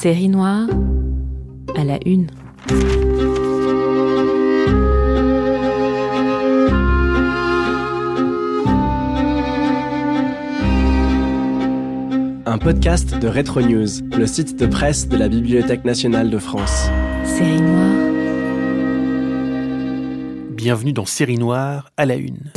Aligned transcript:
Série 0.00 0.28
noire 0.28 0.68
à 1.74 1.82
la 1.82 1.98
une. 2.06 2.28
Un 12.46 12.58
podcast 12.58 13.18
de 13.18 13.26
Retro 13.26 13.60
News, 13.60 13.88
le 14.16 14.26
site 14.28 14.54
de 14.54 14.66
presse 14.66 15.08
de 15.08 15.16
la 15.16 15.28
Bibliothèque 15.28 15.84
nationale 15.84 16.30
de 16.30 16.38
France. 16.38 16.88
Série 17.24 17.60
noire 17.60 17.96
Bienvenue 20.52 20.92
dans 20.92 21.06
Série 21.06 21.38
Noire 21.38 21.90
à 21.96 22.06
la 22.06 22.14
Une. 22.14 22.52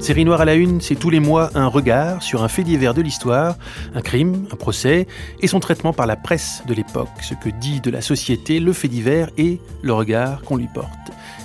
Série 0.00 0.24
Noire 0.24 0.40
à 0.40 0.44
la 0.44 0.54
Une, 0.54 0.80
c'est 0.80 0.94
tous 0.94 1.10
les 1.10 1.20
mois 1.20 1.50
un 1.54 1.66
regard 1.66 2.22
sur 2.22 2.42
un 2.42 2.48
fait 2.48 2.62
divers 2.62 2.94
de 2.94 3.02
l'histoire, 3.02 3.56
un 3.94 4.00
crime, 4.00 4.46
un 4.52 4.56
procès, 4.56 5.06
et 5.40 5.48
son 5.48 5.60
traitement 5.60 5.92
par 5.92 6.06
la 6.06 6.16
presse 6.16 6.62
de 6.66 6.72
l'époque, 6.72 7.08
ce 7.20 7.34
que 7.34 7.48
dit 7.50 7.80
de 7.80 7.90
la 7.90 8.00
société 8.00 8.60
le 8.60 8.72
fait 8.72 8.88
divers 8.88 9.28
et 9.36 9.60
le 9.82 9.92
regard 9.92 10.42
qu'on 10.42 10.56
lui 10.56 10.68
porte. 10.72 10.88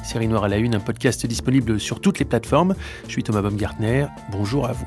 Série 0.04 0.28
Noire 0.28 0.44
à 0.44 0.48
la 0.48 0.58
Une, 0.58 0.76
un 0.76 0.80
podcast 0.80 1.26
disponible 1.26 1.80
sur 1.80 2.00
toutes 2.00 2.20
les 2.20 2.26
plateformes. 2.26 2.76
Je 3.08 3.12
suis 3.12 3.24
Thomas 3.24 3.42
Baumgartner, 3.42 4.06
bonjour 4.32 4.68
à 4.68 4.74
vous. 4.74 4.86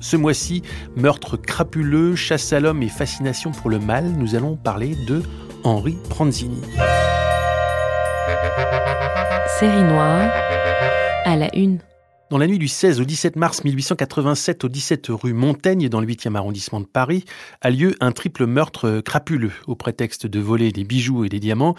Ce 0.00 0.16
mois-ci, 0.16 0.62
meurtre 0.96 1.36
crapuleux, 1.36 2.14
chasse 2.14 2.52
à 2.52 2.60
l'homme 2.60 2.82
et 2.82 2.88
fascination 2.88 3.50
pour 3.50 3.70
le 3.70 3.78
mal, 3.78 4.04
nous 4.04 4.34
allons 4.34 4.56
parler 4.56 4.96
de 5.06 5.22
Henri 5.64 5.96
Pranzini. 6.08 6.62
Série 9.58 9.82
noire 9.82 10.30
à 11.24 11.36
la 11.36 11.54
une. 11.54 11.80
Dans 12.30 12.38
la 12.38 12.46
nuit 12.46 12.60
du 12.60 12.68
16 12.68 13.00
au 13.00 13.04
17 13.04 13.34
mars 13.34 13.64
1887 13.64 14.62
au 14.62 14.68
17 14.68 15.08
rue 15.08 15.32
Montaigne 15.32 15.88
dans 15.88 16.00
le 16.00 16.06
8e 16.06 16.36
arrondissement 16.36 16.78
de 16.78 16.86
Paris 16.86 17.24
a 17.60 17.70
lieu 17.70 17.96
un 17.98 18.12
triple 18.12 18.46
meurtre 18.46 19.00
crapuleux 19.00 19.50
au 19.66 19.74
prétexte 19.74 20.28
de 20.28 20.38
voler 20.38 20.70
des 20.70 20.84
bijoux 20.84 21.24
et 21.24 21.28
des 21.28 21.40
diamants. 21.40 21.74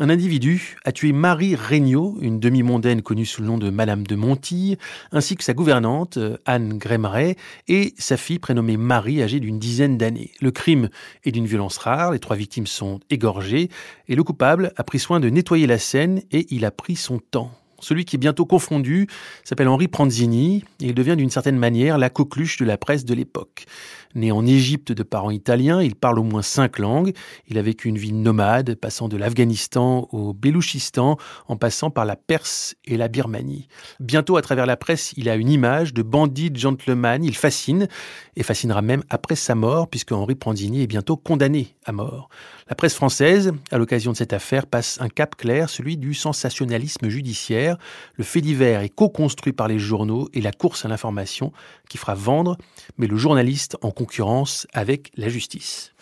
Un 0.00 0.10
individu 0.10 0.76
a 0.84 0.90
tué 0.90 1.12
Marie 1.12 1.54
Regnault, 1.54 2.18
une 2.20 2.40
demi-mondaine 2.40 3.00
connue 3.00 3.24
sous 3.24 3.42
le 3.42 3.46
nom 3.46 3.58
de 3.58 3.70
Madame 3.70 4.04
de 4.04 4.16
Montille, 4.16 4.76
ainsi 5.12 5.36
que 5.36 5.44
sa 5.44 5.54
gouvernante 5.54 6.18
Anne 6.46 6.78
Grémeret 6.78 7.36
et 7.68 7.94
sa 7.96 8.16
fille 8.16 8.40
prénommée 8.40 8.76
Marie 8.76 9.22
âgée 9.22 9.38
d'une 9.38 9.60
dizaine 9.60 9.98
d'années. 9.98 10.32
Le 10.40 10.50
crime 10.50 10.88
est 11.22 11.30
d'une 11.30 11.46
violence 11.46 11.78
rare, 11.78 12.10
les 12.10 12.18
trois 12.18 12.34
victimes 12.34 12.66
sont 12.66 12.98
égorgées 13.08 13.68
et 14.08 14.16
le 14.16 14.24
coupable 14.24 14.72
a 14.74 14.82
pris 14.82 14.98
soin 14.98 15.20
de 15.20 15.28
nettoyer 15.28 15.68
la 15.68 15.78
scène 15.78 16.22
et 16.32 16.48
il 16.50 16.64
a 16.64 16.72
pris 16.72 16.96
son 16.96 17.20
temps. 17.20 17.52
Celui 17.82 18.04
qui 18.04 18.16
est 18.16 18.18
bientôt 18.18 18.46
confondu 18.46 19.08
s'appelle 19.44 19.68
Henri 19.68 19.88
Pranzini 19.88 20.64
et 20.80 20.86
il 20.86 20.94
devient 20.94 21.16
d'une 21.16 21.30
certaine 21.30 21.58
manière 21.58 21.98
la 21.98 22.10
coqueluche 22.10 22.56
de 22.56 22.64
la 22.64 22.78
presse 22.78 23.04
de 23.04 23.12
l'époque. 23.12 23.66
Né 24.14 24.30
en 24.30 24.44
Égypte 24.44 24.92
de 24.92 25.02
parents 25.02 25.30
italiens, 25.30 25.82
il 25.82 25.94
parle 25.94 26.18
au 26.18 26.22
moins 26.22 26.42
cinq 26.42 26.78
langues. 26.78 27.12
Il 27.48 27.58
a 27.58 27.62
vécu 27.62 27.88
une 27.88 27.96
vie 27.96 28.12
nomade, 28.12 28.74
passant 28.74 29.08
de 29.08 29.16
l'Afghanistan 29.16 30.06
au 30.12 30.34
Belouchistan, 30.34 31.16
en 31.48 31.56
passant 31.56 31.90
par 31.90 32.04
la 32.04 32.16
Perse 32.16 32.74
et 32.84 32.96
la 32.96 33.08
Birmanie. 33.08 33.68
Bientôt, 34.00 34.36
à 34.36 34.42
travers 34.42 34.66
la 34.66 34.76
presse, 34.76 35.14
il 35.16 35.28
a 35.28 35.36
une 35.36 35.48
image 35.48 35.94
de 35.94 36.02
bandit 36.02 36.50
gentleman. 36.54 37.24
Il 37.24 37.34
fascine, 37.34 37.88
et 38.36 38.42
fascinera 38.42 38.82
même 38.82 39.02
après 39.08 39.36
sa 39.36 39.54
mort, 39.54 39.88
puisque 39.88 40.12
Henri 40.12 40.34
Pranzini 40.34 40.82
est 40.82 40.86
bientôt 40.86 41.16
condamné 41.16 41.74
à 41.84 41.92
mort. 41.92 42.28
La 42.72 42.74
presse 42.74 42.94
française, 42.94 43.52
à 43.70 43.76
l'occasion 43.76 44.12
de 44.12 44.16
cette 44.16 44.32
affaire, 44.32 44.66
passe 44.66 44.98
un 45.02 45.10
cap 45.10 45.36
clair, 45.36 45.68
celui 45.68 45.98
du 45.98 46.14
sensationnalisme 46.14 47.10
judiciaire. 47.10 47.76
Le 48.16 48.24
fait 48.24 48.40
divers 48.40 48.80
est 48.80 48.88
co-construit 48.88 49.52
par 49.52 49.68
les 49.68 49.78
journaux 49.78 50.30
et 50.32 50.40
la 50.40 50.52
course 50.52 50.86
à 50.86 50.88
l'information 50.88 51.52
qui 51.90 51.98
fera 51.98 52.14
vendre, 52.14 52.56
mais 52.96 53.06
le 53.06 53.16
journaliste 53.18 53.76
en 53.82 53.90
concurrence 53.90 54.66
avec 54.72 55.12
la 55.18 55.28
justice. 55.28 55.92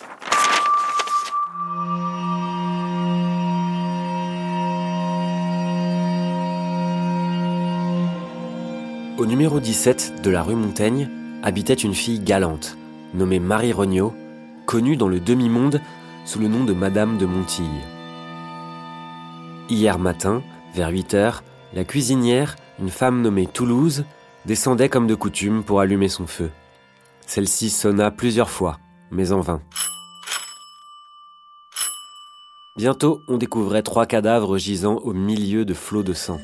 Au 9.19 9.27
numéro 9.27 9.59
17 9.59 10.23
de 10.23 10.31
la 10.31 10.45
rue 10.45 10.55
Montaigne 10.55 11.09
habitait 11.43 11.75
une 11.75 11.95
fille 11.95 12.21
galante, 12.21 12.77
nommée 13.13 13.41
Marie 13.41 13.73
Regnault, 13.73 14.15
connue 14.67 14.97
dans 14.97 15.09
le 15.09 15.19
demi-monde 15.19 15.81
sous 16.31 16.39
le 16.39 16.47
nom 16.47 16.63
de 16.63 16.73
Madame 16.73 17.19
de 17.19 17.27
Montille. 17.27 17.67
Hier 19.69 19.99
matin, 19.99 20.45
vers 20.77 20.91
8 20.91 21.15
heures, 21.15 21.43
la 21.75 21.83
cuisinière, 21.83 22.55
une 22.79 22.89
femme 22.89 23.21
nommée 23.21 23.49
Toulouse, 23.49 24.05
descendait 24.47 24.89
comme 24.89 25.09
de 25.09 25.17
coutume 25.17 25.65
pour 25.65 25.81
allumer 25.81 26.09
son 26.09 26.29
feu. 26.29 26.51
Celle-ci 27.27 27.69
sonna 27.69 28.13
plusieurs 28.13 28.49
fois, 28.49 28.79
mais 29.11 29.33
en 29.33 29.41
vain. 29.41 29.61
Bientôt, 32.77 33.23
on 33.27 33.37
découvrait 33.37 33.83
trois 33.83 34.07
cadavres 34.07 34.57
gisant 34.57 34.99
au 34.99 35.13
milieu 35.13 35.65
de 35.65 35.75
flots 35.75 36.05
de 36.05 36.13
sang. 36.13 36.39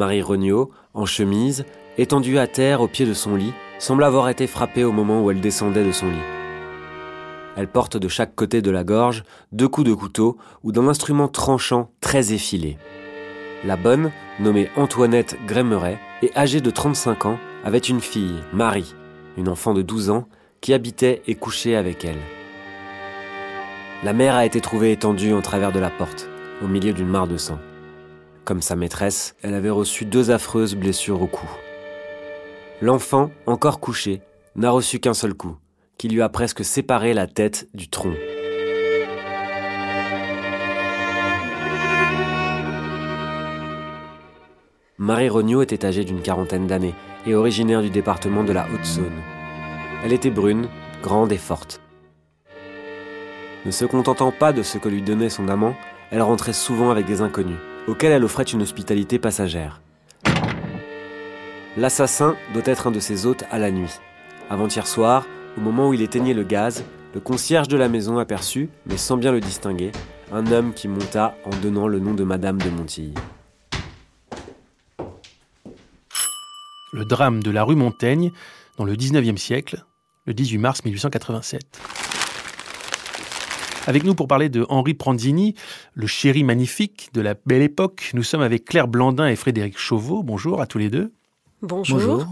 Marie 0.00 0.22
Regnault, 0.22 0.70
en 0.94 1.04
chemise, 1.04 1.66
étendue 1.98 2.38
à 2.38 2.46
terre 2.46 2.80
au 2.80 2.88
pied 2.88 3.04
de 3.04 3.12
son 3.12 3.36
lit, 3.36 3.52
semble 3.78 4.02
avoir 4.02 4.30
été 4.30 4.46
frappée 4.46 4.82
au 4.82 4.92
moment 4.92 5.22
où 5.22 5.30
elle 5.30 5.42
descendait 5.42 5.84
de 5.84 5.92
son 5.92 6.08
lit. 6.08 6.26
Elle 7.54 7.68
porte 7.68 7.98
de 7.98 8.08
chaque 8.08 8.34
côté 8.34 8.62
de 8.62 8.70
la 8.70 8.82
gorge 8.82 9.24
deux 9.52 9.68
coups 9.68 9.86
de 9.86 9.92
couteau 9.92 10.38
ou 10.64 10.72
d'un 10.72 10.88
instrument 10.88 11.28
tranchant 11.28 11.90
très 12.00 12.32
effilé. 12.32 12.78
La 13.62 13.76
bonne, 13.76 14.10
nommée 14.38 14.70
Antoinette 14.74 15.36
Grémeret 15.46 15.98
et 16.22 16.30
âgée 16.34 16.62
de 16.62 16.70
35 16.70 17.26
ans, 17.26 17.38
avait 17.62 17.76
une 17.76 18.00
fille, 18.00 18.42
Marie, 18.54 18.94
une 19.36 19.50
enfant 19.50 19.74
de 19.74 19.82
12 19.82 20.08
ans, 20.08 20.28
qui 20.62 20.72
habitait 20.72 21.20
et 21.26 21.34
couchait 21.34 21.76
avec 21.76 22.06
elle. 22.06 22.22
La 24.02 24.14
mère 24.14 24.34
a 24.34 24.46
été 24.46 24.62
trouvée 24.62 24.92
étendue 24.92 25.34
en 25.34 25.42
travers 25.42 25.72
de 25.72 25.78
la 25.78 25.90
porte, 25.90 26.30
au 26.64 26.68
milieu 26.68 26.94
d'une 26.94 27.06
mare 27.06 27.28
de 27.28 27.36
sang. 27.36 27.58
Comme 28.50 28.62
sa 28.62 28.74
maîtresse, 28.74 29.36
elle 29.42 29.54
avait 29.54 29.70
reçu 29.70 30.04
deux 30.04 30.32
affreuses 30.32 30.74
blessures 30.74 31.22
au 31.22 31.28
cou. 31.28 31.48
L'enfant, 32.80 33.30
encore 33.46 33.78
couché, 33.78 34.22
n'a 34.56 34.72
reçu 34.72 34.98
qu'un 34.98 35.14
seul 35.14 35.34
coup, 35.34 35.56
qui 35.98 36.08
lui 36.08 36.20
a 36.20 36.28
presque 36.28 36.64
séparé 36.64 37.14
la 37.14 37.28
tête 37.28 37.68
du 37.74 37.88
tronc. 37.88 38.12
Marie 44.98 45.28
Regnault 45.28 45.62
était 45.62 45.86
âgée 45.86 46.02
d'une 46.02 46.20
quarantaine 46.20 46.66
d'années 46.66 46.96
et 47.26 47.36
originaire 47.36 47.82
du 47.82 47.90
département 47.90 48.42
de 48.42 48.52
la 48.52 48.66
Haute-Saône. 48.74 49.22
Elle 50.04 50.12
était 50.12 50.28
brune, 50.28 50.68
grande 51.04 51.30
et 51.30 51.38
forte. 51.38 51.80
Ne 53.64 53.70
se 53.70 53.84
contentant 53.84 54.32
pas 54.32 54.52
de 54.52 54.64
ce 54.64 54.78
que 54.78 54.88
lui 54.88 55.02
donnait 55.02 55.30
son 55.30 55.46
amant, 55.46 55.76
elle 56.10 56.22
rentrait 56.22 56.52
souvent 56.52 56.90
avec 56.90 57.06
des 57.06 57.20
inconnus, 57.20 57.60
auxquels 57.86 58.12
elle 58.12 58.24
offrait 58.24 58.44
une 58.44 58.62
hospitalité 58.62 59.18
passagère. 59.18 59.80
L'assassin 61.76 62.36
doit 62.52 62.62
être 62.66 62.88
un 62.88 62.90
de 62.90 63.00
ses 63.00 63.26
hôtes 63.26 63.44
à 63.50 63.58
la 63.58 63.70
nuit. 63.70 64.00
Avant-hier 64.50 64.86
soir, 64.86 65.26
au 65.56 65.60
moment 65.60 65.88
où 65.88 65.94
il 65.94 66.02
éteignait 66.02 66.34
le 66.34 66.42
gaz, 66.42 66.84
le 67.14 67.20
concierge 67.20 67.68
de 67.68 67.76
la 67.76 67.88
maison 67.88 68.18
aperçut, 68.18 68.68
mais 68.86 68.96
sans 68.96 69.16
bien 69.16 69.32
le 69.32 69.40
distinguer, 69.40 69.92
un 70.32 70.46
homme 70.52 70.74
qui 70.74 70.88
monta 70.88 71.34
en 71.44 71.50
donnant 71.60 71.88
le 71.88 71.98
nom 71.98 72.14
de 72.14 72.24
Madame 72.24 72.58
de 72.58 72.70
Montille. 72.70 73.14
Le 76.92 77.04
drame 77.04 77.42
de 77.42 77.50
la 77.50 77.62
rue 77.62 77.76
Montaigne, 77.76 78.32
dans 78.76 78.84
le 78.84 78.94
19e 78.94 79.36
siècle, 79.36 79.84
le 80.26 80.34
18 80.34 80.58
mars 80.58 80.84
1887. 80.84 82.09
Avec 83.90 84.04
nous 84.04 84.14
pour 84.14 84.28
parler 84.28 84.48
de 84.48 84.64
Henri 84.68 84.94
Pranzini, 84.94 85.56
le 85.94 86.06
chéri 86.06 86.44
magnifique 86.44 87.08
de 87.12 87.20
la 87.20 87.34
belle 87.44 87.62
époque, 87.62 88.12
nous 88.14 88.22
sommes 88.22 88.40
avec 88.40 88.64
Claire 88.64 88.86
Blandin 88.86 89.26
et 89.26 89.34
Frédéric 89.34 89.76
Chauveau. 89.76 90.22
Bonjour 90.22 90.60
à 90.60 90.68
tous 90.68 90.78
les 90.78 90.90
deux. 90.90 91.12
Bonjour. 91.60 92.24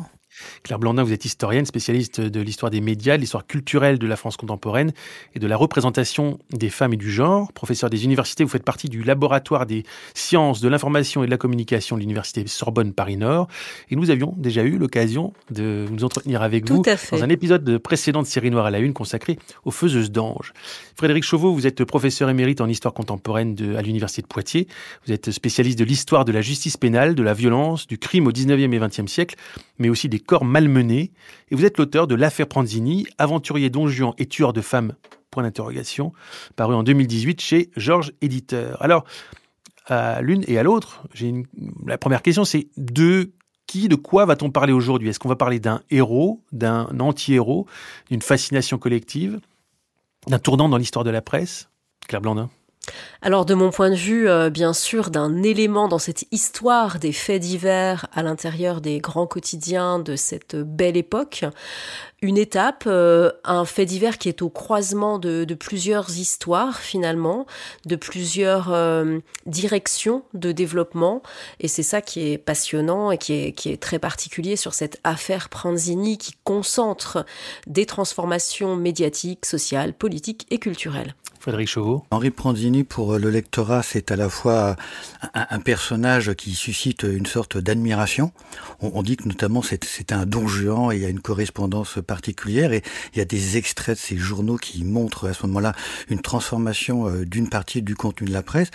Claire 0.63 0.79
Blandin, 0.79 1.03
vous 1.03 1.13
êtes 1.13 1.25
historienne, 1.25 1.67
spécialiste 1.67 2.21
de 2.21 2.41
l'histoire 2.41 2.71
des 2.71 2.81
médias, 2.81 3.17
de 3.17 3.23
l'histoire 3.23 3.47
culturelle 3.47 3.99
de 3.99 4.07
la 4.07 4.17
France 4.17 4.37
contemporaine 4.37 4.93
et 5.35 5.39
de 5.39 5.47
la 5.47 5.57
représentation 5.57 6.39
des 6.53 6.71
femmes 6.71 6.95
et 6.95 6.97
du 6.97 7.11
genre. 7.11 7.53
Professeur 7.53 7.91
des 7.91 8.05
universités, 8.05 8.45
vous 8.45 8.51
faites 8.51 8.65
partie 8.65 8.89
du 8.89 9.03
laboratoire 9.03 9.67
des 9.67 9.85
sciences 10.15 10.61
de 10.61 10.69
l'information 10.69 11.23
et 11.23 11.27
de 11.27 11.31
la 11.31 11.37
communication 11.37 11.97
de 11.97 12.01
l'université 12.01 12.47
Sorbonne 12.47 12.93
Paris-Nord. 12.93 13.49
Et 13.91 13.97
nous 13.97 14.11
avions 14.11 14.35
déjà 14.37 14.63
eu 14.63 14.79
l'occasion 14.79 15.33
de 15.51 15.87
nous 15.91 16.05
entretenir 16.05 16.43
avec 16.43 16.69
vous 16.69 16.83
dans 16.83 17.23
un 17.23 17.29
épisode 17.29 17.79
précédent 17.79 18.23
de 18.23 18.27
Série 18.27 18.51
Noire 18.51 18.67
à 18.67 18.71
la 18.71 18.79
Une 18.79 18.93
consacré 18.93 19.39
aux 19.65 19.71
faiseuses 19.71 20.11
d'anges. 20.11 20.53
Frédéric 20.97 21.25
Chauveau, 21.25 21.53
vous 21.53 21.67
êtes 21.67 21.85
professeur 21.85 22.29
émérite 22.29 22.61
en 22.61 22.69
histoire 22.69 22.95
contemporaine 22.95 23.55
de, 23.55 23.77
à 23.77 23.83
l'université 23.83 24.23
de 24.23 24.27
Poitiers. 24.27 24.69
Vous 25.07 25.13
êtes 25.13 25.31
spécialiste 25.31 25.79
de 25.79 25.85
l'histoire 25.85 26.25
de 26.25 26.33
la 26.33 26.41
justice 26.41 26.77
pénale, 26.77 27.15
de 27.15 27.23
la 27.23 27.35
violence, 27.35 27.87
du 27.87 27.99
crime 27.99 28.27
au 28.27 28.33
19e 28.33 28.73
et 28.73 28.79
20e 28.79 29.07
siècle, 29.07 29.37
mais 29.79 29.89
aussi 29.89 30.09
des 30.09 30.21
corps 30.29 30.45
malmenés. 30.45 31.11
Et 31.51 31.57
vous 31.57 31.65
êtes 31.65 31.79
l'auteur 31.79 32.07
de 32.07 32.15
L'affaire 32.15 32.47
Pranzini, 32.47 33.07
aventurier 33.19 33.71
don 33.71 33.89
et 34.19 34.27
tueur 34.27 34.53
de 34.53 34.61
femmes, 34.61 34.95
point 35.33 35.43
d'interrogation, 35.43 36.13
paru 36.55 36.75
en 36.75 36.85
2018 36.85 37.41
chez 37.41 37.71
Georges 37.77 38.13
Éditeur. 38.21 38.81
Alors, 38.81 39.05
à 39.87 40.21
l'une 40.21 40.45
et 40.47 40.59
à 40.59 40.63
l'autre, 40.63 41.03
la 41.87 41.99
première 41.99 42.23
question, 42.23 42.45
c'est 42.45 42.69
de 42.77 43.33
qui, 43.67 43.89
de 43.89 43.97
quoi 43.97 44.25
va-t-on 44.25 44.51
parler 44.51 44.73
aujourd'hui? 44.73 45.09
Est-ce 45.09 45.19
qu'on 45.19 45.29
va 45.29 45.37
parler 45.37 45.61
d'un 45.61 45.83
héros, 45.91 46.43
d'un 46.53 46.89
anti-héros, 47.01 47.67
d'une 48.11 48.23
fascination 48.23 48.79
collective, 48.79 49.41
d'un 50.27 50.39
tournant 50.39 50.69
dans 50.69 50.77
l'histoire 50.77 51.05
de 51.05 51.11
la 51.11 51.23
presse? 51.23 51.69
Claire 52.07 52.21
Blandin 52.21 52.49
alors 53.21 53.45
de 53.45 53.55
mon 53.55 53.71
point 53.71 53.91
de 53.91 53.97
vue, 53.97 54.29
euh, 54.29 54.49
bien 54.49 54.73
sûr, 54.73 55.11
d'un 55.11 55.43
élément 55.43 55.89
dans 55.89 55.99
cette 55.99 56.25
histoire 56.31 56.99
des 57.01 57.13
faits 57.13 57.43
divers 57.43 58.07
à 58.13 58.23
l'intérieur 58.23 58.81
des 58.81 59.01
grands 59.01 59.27
quotidiens 59.27 59.99
de 59.99 60.15
cette 60.15 60.55
belle 60.55 60.97
époque, 60.97 61.45
une 62.23 62.39
étape, 62.39 62.85
euh, 62.87 63.33
un 63.45 63.65
fait 63.65 63.87
divers 63.87 64.19
qui 64.19 64.29
est 64.29 64.41
au 64.43 64.51
croisement 64.51 65.19
de, 65.19 65.45
plusieurs 65.55 66.17
histoires 66.17 66.79
finalement, 66.79 67.47
de 67.87 67.97
plusieurs 67.97 68.73
euh, 68.73 69.19
directions 69.47 70.23
de 70.35 70.53
développement, 70.53 71.23
et 71.59 71.69
c'est 71.69 71.83
ça 71.83 72.01
qui 72.01 72.31
est 72.31 72.39
passionnant 72.39 73.11
et 73.11 73.19
qui 73.19 73.35
est, 73.35 73.53
qui 73.53 73.71
est 73.71 73.83
très 73.83 73.99
particulier 73.99 74.57
sur 74.57 74.75
cette 74.75 75.01
affaire 75.03 75.49
Pranzini 75.49 76.19
qui 76.19 76.35
concentre 76.45 77.25
des 77.67 77.87
transformations 77.87 78.77
médiatiques, 78.77 79.45
sociales, 79.45 79.93
politiques 79.93 80.47
et 80.51 80.59
culturelles. 80.59 81.15
Frédéric 81.41 81.69
Chauveau. 81.69 82.05
Henri 82.11 82.31
Pranzini, 82.31 82.83
pour 82.83 83.17
le 83.17 83.31
lectorat, 83.31 83.83
c'est 83.83 84.11
à 84.11 84.17
la 84.17 84.29
fois 84.29 84.77
un, 85.35 85.61
personnage 85.61 86.35
qui 86.35 86.55
suscite 86.55 87.05
une 87.05 87.27
sorte 87.27 87.59
d'admiration. 87.59 88.33
On, 88.81 89.03
dit 89.03 89.17
que 89.17 89.29
notamment 89.29 89.63
c'est 89.63 90.13
un 90.13 90.27
don 90.27 90.49
Juan 90.49 90.93
et 90.93 90.97
il 90.97 91.03
y 91.03 91.05
a 91.05 91.09
une 91.09 91.21
correspondance 91.21 91.99
particulière 92.05 92.73
et 92.73 92.83
il 93.15 93.19
y 93.19 93.23
a 93.23 93.25
des 93.25 93.57
extraits 93.57 93.97
de 93.97 94.01
ces 94.01 94.17
journaux 94.17 94.57
qui 94.57 94.85
montrent 94.85 95.29
à 95.29 95.33
ce 95.33 95.47
moment-là 95.47 95.75
une 96.09 96.21
transformation 96.21 97.09
euh, 97.09 97.25
d'une 97.25 97.49
partie 97.49 97.83
du 97.83 97.95
contenu 97.95 98.29
de 98.29 98.33
la 98.33 98.43
presse. 98.43 98.71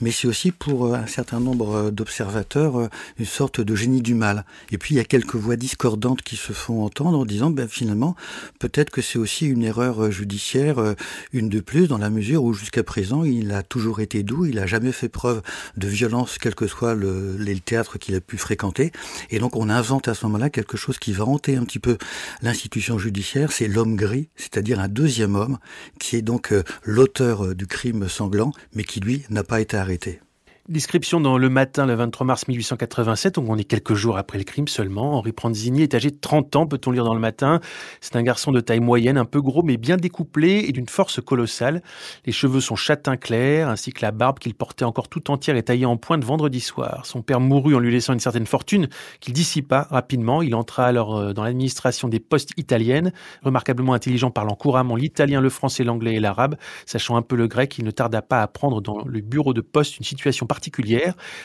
Mais 0.00 0.10
c'est 0.10 0.26
aussi 0.26 0.50
pour 0.50 0.86
euh, 0.86 0.94
un 0.94 1.06
certain 1.06 1.40
nombre 1.40 1.74
euh, 1.74 1.90
d'observateurs 1.90 2.88
une 3.18 3.26
sorte 3.26 3.60
de 3.60 3.74
génie 3.74 4.02
du 4.02 4.14
mal. 4.14 4.44
Et 4.70 4.78
puis 4.78 4.94
il 4.94 4.98
y 4.98 5.00
a 5.00 5.04
quelques 5.04 5.36
voix 5.36 5.56
discordantes 5.56 6.22
qui 6.22 6.36
se 6.36 6.52
font 6.52 6.84
entendre 6.84 7.18
en 7.18 7.24
disant 7.24 7.50
ben, 7.50 7.68
finalement 7.68 8.16
peut-être 8.58 8.90
que 8.90 9.02
c'est 9.02 9.18
aussi 9.18 9.46
une 9.46 9.62
erreur 9.62 10.10
judiciaire, 10.10 10.94
une 11.32 11.48
de 11.48 11.60
plus 11.60 11.88
dans 11.88 11.98
la 11.98 12.07
mesure 12.10 12.42
où 12.42 12.52
jusqu'à 12.52 12.82
présent, 12.82 13.24
il 13.24 13.52
a 13.52 13.62
toujours 13.62 14.00
été 14.00 14.22
doux, 14.22 14.46
il 14.46 14.56
n'a 14.56 14.66
jamais 14.66 14.92
fait 14.92 15.08
preuve 15.08 15.42
de 15.76 15.88
violence, 15.88 16.38
quel 16.38 16.54
que 16.54 16.66
soit 16.66 16.94
le, 16.94 17.36
le 17.36 17.58
théâtre 17.58 17.98
qu'il 17.98 18.14
a 18.14 18.20
pu 18.20 18.38
fréquenter. 18.38 18.92
Et 19.30 19.38
donc 19.38 19.56
on 19.56 19.68
invente 19.68 20.08
à 20.08 20.14
ce 20.14 20.26
moment-là 20.26 20.50
quelque 20.50 20.76
chose 20.76 20.98
qui 20.98 21.12
va 21.12 21.24
hanter 21.24 21.56
un 21.56 21.64
petit 21.64 21.78
peu 21.78 21.98
l'institution 22.42 22.98
judiciaire, 22.98 23.52
c'est 23.52 23.68
l'homme 23.68 23.96
gris, 23.96 24.28
c'est-à-dire 24.36 24.80
un 24.80 24.88
deuxième 24.88 25.34
homme, 25.34 25.58
qui 25.98 26.16
est 26.16 26.22
donc 26.22 26.52
euh, 26.52 26.62
l'auteur 26.84 27.44
euh, 27.44 27.54
du 27.54 27.66
crime 27.66 28.08
sanglant, 28.08 28.52
mais 28.74 28.84
qui 28.84 29.00
lui 29.00 29.24
n'a 29.30 29.44
pas 29.44 29.60
été 29.60 29.76
arrêté. 29.76 30.20
Description 30.68 31.18
dans 31.18 31.38
Le 31.38 31.48
Matin, 31.48 31.86
le 31.86 31.94
23 31.94 32.26
mars 32.26 32.46
1887, 32.46 33.36
donc 33.36 33.48
on 33.48 33.56
est 33.56 33.64
quelques 33.64 33.94
jours 33.94 34.18
après 34.18 34.36
le 34.36 34.44
crime 34.44 34.68
seulement. 34.68 35.14
Henri 35.14 35.32
Pranzini 35.32 35.80
est 35.80 35.94
âgé 35.94 36.10
de 36.10 36.18
30 36.20 36.56
ans, 36.56 36.66
peut-on 36.66 36.90
lire 36.90 37.04
dans 37.04 37.14
Le 37.14 37.20
Matin. 37.20 37.60
C'est 38.02 38.16
un 38.16 38.22
garçon 38.22 38.52
de 38.52 38.60
taille 38.60 38.80
moyenne, 38.80 39.16
un 39.16 39.24
peu 39.24 39.40
gros, 39.40 39.62
mais 39.62 39.78
bien 39.78 39.96
découplé 39.96 40.66
et 40.68 40.72
d'une 40.72 40.86
force 40.86 41.22
colossale. 41.22 41.82
Les 42.26 42.32
cheveux 42.32 42.60
sont 42.60 42.76
châtain 42.76 43.16
clair, 43.16 43.70
ainsi 43.70 43.94
que 43.94 44.02
la 44.02 44.10
barbe 44.10 44.40
qu'il 44.40 44.52
portait 44.52 44.84
encore 44.84 45.08
tout 45.08 45.30
entière 45.30 45.56
et 45.56 45.62
taillée 45.62 45.86
en 45.86 45.96
pointe 45.96 46.22
vendredi 46.22 46.60
soir. 46.60 47.06
Son 47.06 47.22
père 47.22 47.40
mourut 47.40 47.74
en 47.74 47.78
lui 47.78 47.90
laissant 47.90 48.12
une 48.12 48.20
certaine 48.20 48.46
fortune 48.46 48.88
qu'il 49.20 49.32
dissipa 49.32 49.88
rapidement. 49.88 50.42
Il 50.42 50.54
entra 50.54 50.84
alors 50.84 51.16
euh, 51.16 51.32
dans 51.32 51.44
l'administration 51.44 52.08
des 52.08 52.20
postes 52.20 52.50
italiennes. 52.58 53.12
Remarquablement 53.42 53.94
intelligent, 53.94 54.30
parlant 54.30 54.54
couramment 54.54 54.96
l'italien, 54.96 55.40
le 55.40 55.48
français, 55.48 55.82
l'anglais 55.82 56.16
et 56.16 56.20
l'arabe, 56.20 56.56
sachant 56.84 57.16
un 57.16 57.22
peu 57.22 57.36
le 57.36 57.46
grec, 57.46 57.78
il 57.78 57.86
ne 57.86 57.90
tarda 57.90 58.20
pas 58.20 58.42
à 58.42 58.46
prendre 58.48 58.82
dans 58.82 59.02
le 59.06 59.20
bureau 59.22 59.54
de 59.54 59.62
poste 59.62 59.96
une 59.96 60.04
situation 60.04 60.44
particulière 60.44 60.57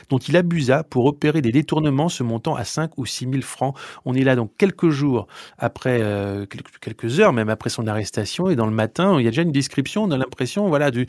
dont 0.10 0.18
il 0.18 0.38
abusa 0.38 0.83
pour 0.83 1.06
opérer 1.06 1.42
des 1.42 1.51
détournements 1.51 2.10
se 2.10 2.24
montant 2.24 2.56
à 2.56 2.63
5 2.63 2.98
ou 2.98 3.06
6 3.06 3.30
000 3.30 3.42
francs. 3.42 3.75
On 4.06 4.13
est 4.13 4.24
là 4.24 4.36
donc 4.36 4.51
quelques 4.57 4.89
jours 4.89 5.27
après, 5.57 6.00
euh, 6.01 6.45
quelques 6.81 7.19
heures 7.19 7.33
même 7.33 7.50
après 7.50 7.69
son 7.69 7.88
arrestation 7.88 8.50
et 8.50 8.56
dans 8.56 8.65
le 8.65 8.74
matin, 8.74 9.19
il 9.19 9.24
y 9.24 9.27
a 9.27 9.31
déjà 9.31 9.42
une 9.42 9.51
description, 9.51 10.04
on 10.04 10.12
a 10.12 10.18
l'impression, 10.18 10.68
voilà, 10.68 10.92
de, 10.92 11.06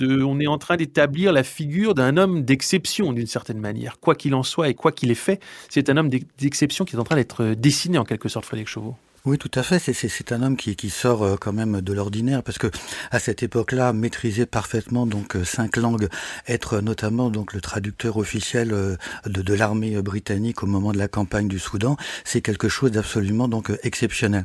on 0.00 0.40
est 0.40 0.46
en 0.46 0.58
train 0.58 0.76
d'établir 0.76 1.32
la 1.32 1.42
figure 1.42 1.94
d'un 1.94 2.16
homme 2.16 2.42
d'exception 2.42 3.12
d'une 3.12 3.26
certaine 3.26 3.58
manière. 3.58 3.98
Quoi 4.00 4.14
qu'il 4.14 4.34
en 4.34 4.42
soit 4.42 4.68
et 4.68 4.74
quoi 4.74 4.92
qu'il 4.92 5.10
ait 5.10 5.14
fait, 5.14 5.40
c'est 5.68 5.90
un 5.90 5.96
homme 5.96 6.08
d'exception 6.08 6.84
qui 6.84 6.96
est 6.96 6.98
en 6.98 7.04
train 7.04 7.16
d'être 7.16 7.54
dessiné 7.54 7.98
en 7.98 8.04
quelque 8.04 8.28
sorte, 8.28 8.46
Frédéric 8.46 8.68
Chauveau. 8.68 8.96
Oui, 9.24 9.38
tout 9.38 9.50
à 9.54 9.62
fait. 9.62 9.78
C'est 9.78 10.32
un 10.32 10.42
homme 10.42 10.56
qui, 10.56 10.90
sort 10.90 11.22
euh, 11.22 11.36
quand 11.40 11.52
même 11.52 11.80
de 11.80 11.92
l'ordinaire 11.92 12.42
parce 12.42 12.58
que 12.58 12.66
à 13.12 13.20
cette 13.20 13.44
époque-là, 13.44 13.92
maîtriser 13.92 14.46
parfaitement 14.46 15.06
donc 15.06 15.36
euh, 15.36 15.44
cinq 15.44 15.76
langues, 15.76 16.08
être 16.48 16.80
notamment 16.80 17.30
donc 17.30 17.52
le 17.52 17.60
traducteur 17.60 18.16
officiel 18.16 18.72
euh, 18.72 18.96
de, 19.26 19.42
de 19.42 19.54
l'armée 19.54 20.02
britannique 20.02 20.64
au 20.64 20.66
moment 20.66 20.90
de 20.90 20.98
la 20.98 21.06
campagne 21.06 21.46
du 21.46 21.60
Soudan, 21.60 21.96
c'est 22.24 22.40
quelque 22.40 22.68
chose 22.68 22.90
d'absolument 22.90 23.46
donc 23.46 23.70
exceptionnel 23.84 24.44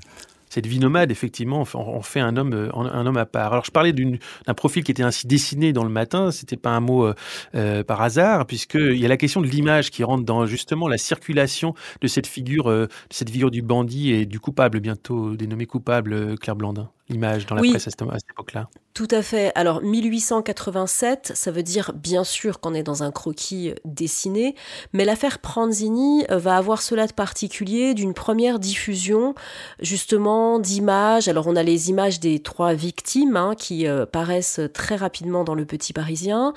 cette 0.49 0.65
vie 0.65 0.79
nomade, 0.79 1.11
effectivement, 1.11 1.65
en 1.73 2.01
fait 2.01 2.19
un 2.19 2.37
homme, 2.37 2.53
euh, 2.53 2.69
un 2.73 3.05
homme 3.05 3.17
à 3.17 3.25
part. 3.25 3.51
Alors, 3.51 3.65
je 3.65 3.71
parlais 3.71 3.93
d'un 3.93 4.53
profil 4.53 4.83
qui 4.83 4.91
était 4.91 5.03
ainsi 5.03 5.27
dessiné 5.27 5.73
dans 5.73 5.83
le 5.83 5.89
matin. 5.89 6.31
C'était 6.31 6.57
pas 6.57 6.71
un 6.71 6.79
mot 6.79 7.05
euh, 7.05 7.13
euh, 7.55 7.83
par 7.83 8.01
hasard, 8.01 8.45
puisqu'il 8.45 8.97
y 8.97 9.05
a 9.05 9.09
la 9.09 9.17
question 9.17 9.41
de 9.41 9.47
l'image 9.47 9.91
qui 9.91 10.03
rentre 10.03 10.23
dans 10.23 10.45
justement 10.45 10.87
la 10.87 10.97
circulation 10.97 11.73
de 12.01 12.07
cette 12.07 12.27
figure, 12.27 12.65
de 12.69 12.87
cette 13.09 13.29
figure 13.29 13.51
du 13.51 13.61
bandit 13.61 14.11
et 14.11 14.25
du 14.25 14.39
coupable, 14.39 14.79
bientôt 14.79 15.35
dénommé 15.35 15.65
coupable, 15.65 16.37
Claire 16.37 16.55
Blandin 16.55 16.89
l'image 17.09 17.45
dans 17.45 17.55
la 17.55 17.61
presse 17.61 17.87
à 17.87 17.91
cette, 17.91 18.01
époque-là. 18.01 18.69
Tout 18.93 19.07
à 19.11 19.21
fait. 19.21 19.51
Alors 19.55 19.81
1887, 19.81 21.31
ça 21.35 21.51
veut 21.51 21.63
dire 21.63 21.93
bien 21.93 22.23
sûr 22.23 22.59
qu'on 22.59 22.73
est 22.73 22.83
dans 22.83 23.03
un 23.03 23.11
croquis 23.11 23.73
dessiné, 23.85 24.55
mais 24.91 25.05
l'affaire 25.05 25.39
Pranzini 25.39 26.25
euh, 26.31 26.37
va 26.37 26.57
avoir 26.57 26.81
cela 26.81 27.07
de 27.07 27.13
particulier 27.13 27.93
d'une 27.93 28.13
première 28.13 28.59
diffusion 28.59 29.35
justement 29.79 30.59
d'images. 30.59 31.27
Alors 31.27 31.47
on 31.47 31.55
a 31.55 31.63
les 31.63 31.89
images 31.89 32.19
des 32.19 32.39
trois 32.39 32.73
victimes 32.73 33.37
hein, 33.37 33.53
qui 33.55 33.87
euh, 33.87 34.05
paraissent 34.05 34.61
très 34.73 34.95
rapidement 34.95 35.43
dans 35.43 35.55
le 35.55 35.65
Petit 35.65 35.93
Parisien, 35.93 36.53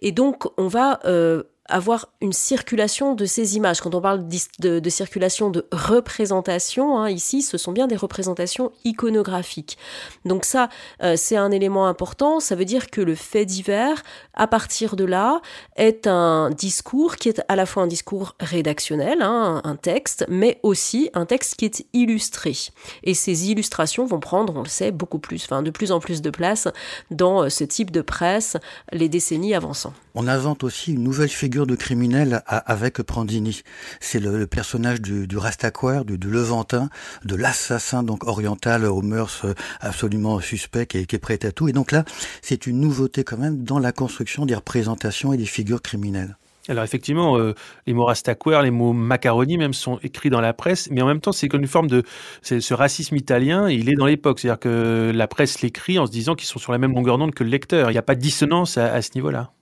et 0.00 0.12
donc 0.12 0.46
on 0.58 0.68
va 0.68 1.00
euh, 1.04 1.44
avoir 1.68 2.08
une 2.20 2.32
circulation 2.32 3.14
de 3.14 3.24
ces 3.24 3.56
images. 3.56 3.80
Quand 3.80 3.94
on 3.94 4.00
parle 4.00 4.26
de, 4.26 4.90
circulation 4.90 5.50
de 5.50 5.66
représentation, 5.72 6.98
hein, 6.98 7.10
ici, 7.10 7.42
ce 7.42 7.58
sont 7.58 7.72
bien 7.72 7.86
des 7.86 7.96
représentations 7.96 8.72
iconographiques. 8.84 9.78
Donc 10.24 10.44
ça, 10.44 10.68
euh, 11.02 11.14
c'est 11.16 11.36
un 11.36 11.50
élément 11.50 11.86
important. 11.86 12.40
Ça 12.40 12.54
veut 12.54 12.64
dire 12.64 12.90
que 12.90 13.00
le 13.00 13.14
fait 13.14 13.44
divers, 13.44 14.02
à 14.34 14.46
partir 14.46 14.96
de 14.96 15.04
là, 15.04 15.40
est 15.76 16.06
un 16.06 16.50
discours 16.50 17.16
qui 17.16 17.28
est 17.28 17.42
à 17.48 17.56
la 17.56 17.66
fois 17.66 17.82
un 17.82 17.86
discours 17.86 18.34
rédactionnel, 18.40 19.22
hein, 19.22 19.60
un 19.64 19.76
texte, 19.76 20.24
mais 20.28 20.60
aussi 20.62 21.10
un 21.14 21.26
texte 21.26 21.56
qui 21.56 21.64
est 21.64 21.86
illustré. 21.92 22.54
Et 23.02 23.14
ces 23.14 23.50
illustrations 23.50 24.06
vont 24.06 24.20
prendre, 24.20 24.56
on 24.56 24.62
le 24.62 24.68
sait, 24.68 24.90
beaucoup 24.90 25.18
plus, 25.18 25.44
enfin 25.44 25.62
de 25.62 25.70
plus 25.70 25.92
en 25.92 26.00
plus 26.00 26.22
de 26.22 26.30
place 26.30 26.68
dans 27.10 27.44
euh, 27.44 27.48
ce 27.48 27.64
type 27.64 27.90
de 27.90 28.02
presse 28.02 28.56
les 28.92 29.08
décennies 29.08 29.54
avançant. 29.54 29.92
On 30.14 30.28
invente 30.28 30.64
aussi 30.64 30.92
une 30.92 31.02
nouvelle 31.02 31.28
figure 31.28 31.55
de 31.64 31.76
criminel 31.76 32.42
avec 32.46 33.00
Prandini. 33.02 33.62
C'est 34.00 34.20
le, 34.20 34.46
personnage 34.46 35.00
du, 35.00 35.26
du 35.26 35.36
du, 35.36 36.30
Levantin, 36.30 36.90
de 37.24 37.36
l'assassin 37.36 38.02
donc 38.02 38.24
oriental 38.24 38.84
aux 38.84 39.02
mœurs 39.02 39.42
euh, 39.44 39.54
absolument 39.80 40.40
suspect 40.40 40.88
et 40.94 41.06
qui 41.06 41.16
est 41.16 41.20
prêt 41.20 41.38
à 41.46 41.52
tout. 41.52 41.68
Et 41.68 41.72
donc 41.72 41.92
là, 41.92 42.04
c'est 42.42 42.66
une 42.66 42.80
nouveauté 42.80 43.24
quand 43.24 43.38
même 43.38 43.62
dans 43.62 43.78
la 43.78 43.92
construction 43.92 44.44
des 44.44 44.54
représentations 44.54 45.32
et 45.32 45.36
des 45.36 45.46
figures 45.46 45.82
criminelles. 45.82 46.36
Alors 46.68 46.84
effectivement, 46.84 47.38
euh, 47.38 47.54
les 47.86 47.94
mots 47.94 48.06
rastaquaire, 48.06 48.62
les 48.62 48.72
mots 48.72 48.92
macaroni 48.92 49.56
même 49.56 49.72
sont 49.72 49.98
écrits 50.02 50.30
dans 50.30 50.40
la 50.40 50.52
presse, 50.52 50.88
mais 50.90 51.00
en 51.00 51.06
même 51.06 51.20
temps 51.20 51.32
c'est 51.32 51.48
comme 51.48 51.60
une 51.60 51.68
forme 51.68 51.86
de 51.86 52.02
ce 52.42 52.74
racisme 52.74 53.14
italien, 53.16 53.68
il 53.70 53.88
est 53.88 53.94
dans 53.94 54.06
l'époque, 54.06 54.40
c'est-à-dire 54.40 54.58
que 54.58 55.12
la 55.14 55.28
presse 55.28 55.60
l'écrit 55.62 55.98
en 55.98 56.06
se 56.06 56.10
disant 56.10 56.34
qu'ils 56.34 56.48
sont 56.48 56.58
sur 56.58 56.72
la 56.72 56.78
même 56.78 56.92
longueur 56.92 57.18
d'onde 57.18 57.34
que 57.34 57.44
le 57.44 57.50
lecteur. 57.50 57.90
Il 57.90 57.94
n'y 57.94 57.98
a 57.98 58.02
pas 58.02 58.16
de 58.16 58.20
dissonance 58.20 58.78
à 58.78 59.00
ce 59.00 59.10
niveau-là. 59.14 59.52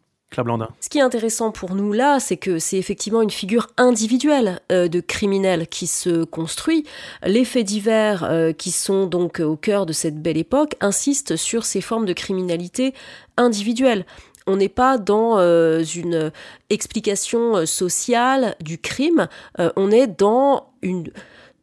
Ce 0.81 0.89
qui 0.89 0.99
est 0.99 1.03
intéressant 1.03 1.53
pour 1.53 1.75
nous 1.75 1.93
là, 1.93 2.19
c'est 2.19 2.37
que 2.37 2.59
c'est 2.59 2.77
effectivement 2.77 3.23
une 3.23 3.31
figure 3.31 3.69
individuelle 3.77 4.61
euh, 4.73 4.89
de 4.89 5.01
criminel 5.01 5.69
qui 5.69 5.87
se 5.87 6.25
construit. 6.25 6.85
Les 7.25 7.45
faits 7.45 7.67
divers 7.67 8.25
euh, 8.25 8.53
qui 8.53 8.71
sont 8.71 9.07
donc 9.07 9.41
au 9.41 9.57
cœur 9.57 9.87
de 9.87 9.93
cette 9.93 10.21
belle 10.21 10.37
époque 10.37 10.75
insistent 10.81 11.37
sur 11.37 11.65
ces 11.65 11.81
formes 11.81 12.07
de 12.07 12.13
criminalité 12.13 12.95
individuelle. 13.37 14.07
On 14.47 14.57
n'est 14.57 14.69
pas 14.69 14.99
dans 14.99 15.39
euh, 15.39 15.83
une 15.85 16.33
explication 16.69 17.65
sociale 17.65 18.57
du 18.61 18.79
crime, 18.79 19.29
on 19.59 19.91
est 19.91 20.07
dans 20.07 20.67
une 20.83 21.11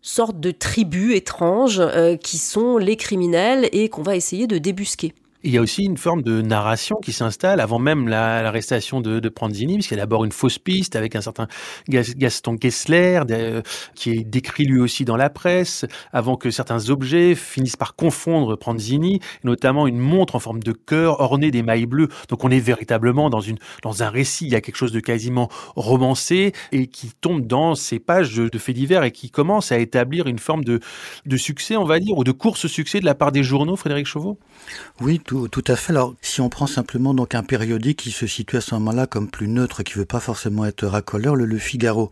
sorte 0.02 0.40
de 0.40 0.50
tribu 0.50 1.14
étrange 1.14 1.82
qui 2.24 2.40
sont 2.40 2.78
les 2.78 2.96
criminels 2.96 3.70
et 3.72 3.90
qu'on 3.90 4.02
va 4.02 4.16
essayer 4.16 4.48
de 4.48 4.58
débusquer. 4.58 5.14
Il 5.44 5.52
y 5.52 5.58
a 5.58 5.62
aussi 5.62 5.86
une 5.86 5.98
forme 5.98 6.22
de 6.22 6.42
narration 6.42 6.98
qui 7.04 7.14
s'installe 7.14 7.60
avant 7.60 7.80
même 7.80 8.08
l'arrestation 8.08 9.02
de, 9.02 9.30
Pranzini, 9.30 9.76
puisqu'il 9.76 9.96
y 9.96 9.98
a 9.98 10.04
d'abord 10.04 10.24
une 10.24 10.32
fausse 10.32 10.60
piste 10.60 10.96
avec 10.96 11.16
un 11.16 11.22
certain 11.22 11.48
Gaston 11.90 12.58
Kessler, 12.58 13.22
qui 13.96 14.12
est 14.12 14.24
décrit 14.24 14.66
lui 14.66 14.80
aussi 14.80 15.06
dans 15.06 15.18
la 15.18 15.30
presse, 15.30 15.86
avant 16.14 16.36
que 16.36 16.52
certains 16.52 16.90
objets 16.90 17.34
finissent 17.34 17.76
par 17.76 17.96
confondre 17.96 18.56
Pranzini, 18.56 19.20
notamment 19.44 19.88
une 19.88 19.98
montre 19.98 20.36
en 20.36 20.40
forme 20.40 20.62
de 20.62 20.74
cœur 20.74 21.22
ornée 21.22 21.50
d'émail 21.50 21.86
bleu. 21.86 22.10
Donc 22.30 22.44
on 22.44 22.52
est 22.52 22.60
véritablement 22.60 23.30
dans, 23.30 23.42
une, 23.42 23.58
dans 23.82 24.04
un 24.04 24.10
récit, 24.10 24.46
il 24.46 24.52
y 24.52 24.56
a 24.56 24.62
quelque 24.62 24.76
chose 24.76 24.92
de 24.92 25.00
quasiment 25.00 25.50
romancé 25.76 26.54
et 26.72 26.88
qui 26.88 27.12
tombe 27.20 27.48
dans 27.48 27.74
ces 27.74 28.00
pages 28.00 28.36
de, 28.36 28.48
de 28.48 28.58
faits 28.60 28.76
divers 28.76 29.04
et 29.04 29.12
qui 29.12 29.32
commence 29.32 29.72
à 29.72 29.80
établir 29.80 30.28
une 30.28 30.40
forme 30.40 30.64
de, 30.64 30.80
de 31.26 31.38
succès, 31.38 31.78
on 31.78 31.86
va 31.86 32.00
dire, 32.00 32.18
ou 32.18 32.24
de 32.24 32.32
course-succès 32.32 33.00
de 33.00 33.06
la 33.06 33.16
part 33.16 33.32
des 33.32 33.44
journaux, 33.44 33.76
Frédéric 33.76 34.06
Chauveau? 34.06 34.38
Oui, 35.00 35.20
tout, 35.50 35.64
à 35.68 35.76
fait. 35.76 35.94
Alors, 35.94 36.16
si 36.22 36.42
on 36.42 36.50
prend 36.50 36.68
simplement 36.68 37.14
donc 37.14 37.36
un 37.36 37.44
périodique 37.44 38.00
qui 38.00 38.12
se 38.12 38.28
situe 38.28 38.58
à 38.58 38.62
ce 38.62 38.76
moment-là 38.76 39.08
comme 39.08 39.30
plus 39.30 39.48
neutre, 39.48 39.84
qui 39.84 39.94
veut 39.94 40.06
pas 40.06 40.20
forcément 40.20 40.66
être 40.66 40.86
racoleur, 40.86 41.36
le, 41.36 41.58
Figaro, 41.58 42.12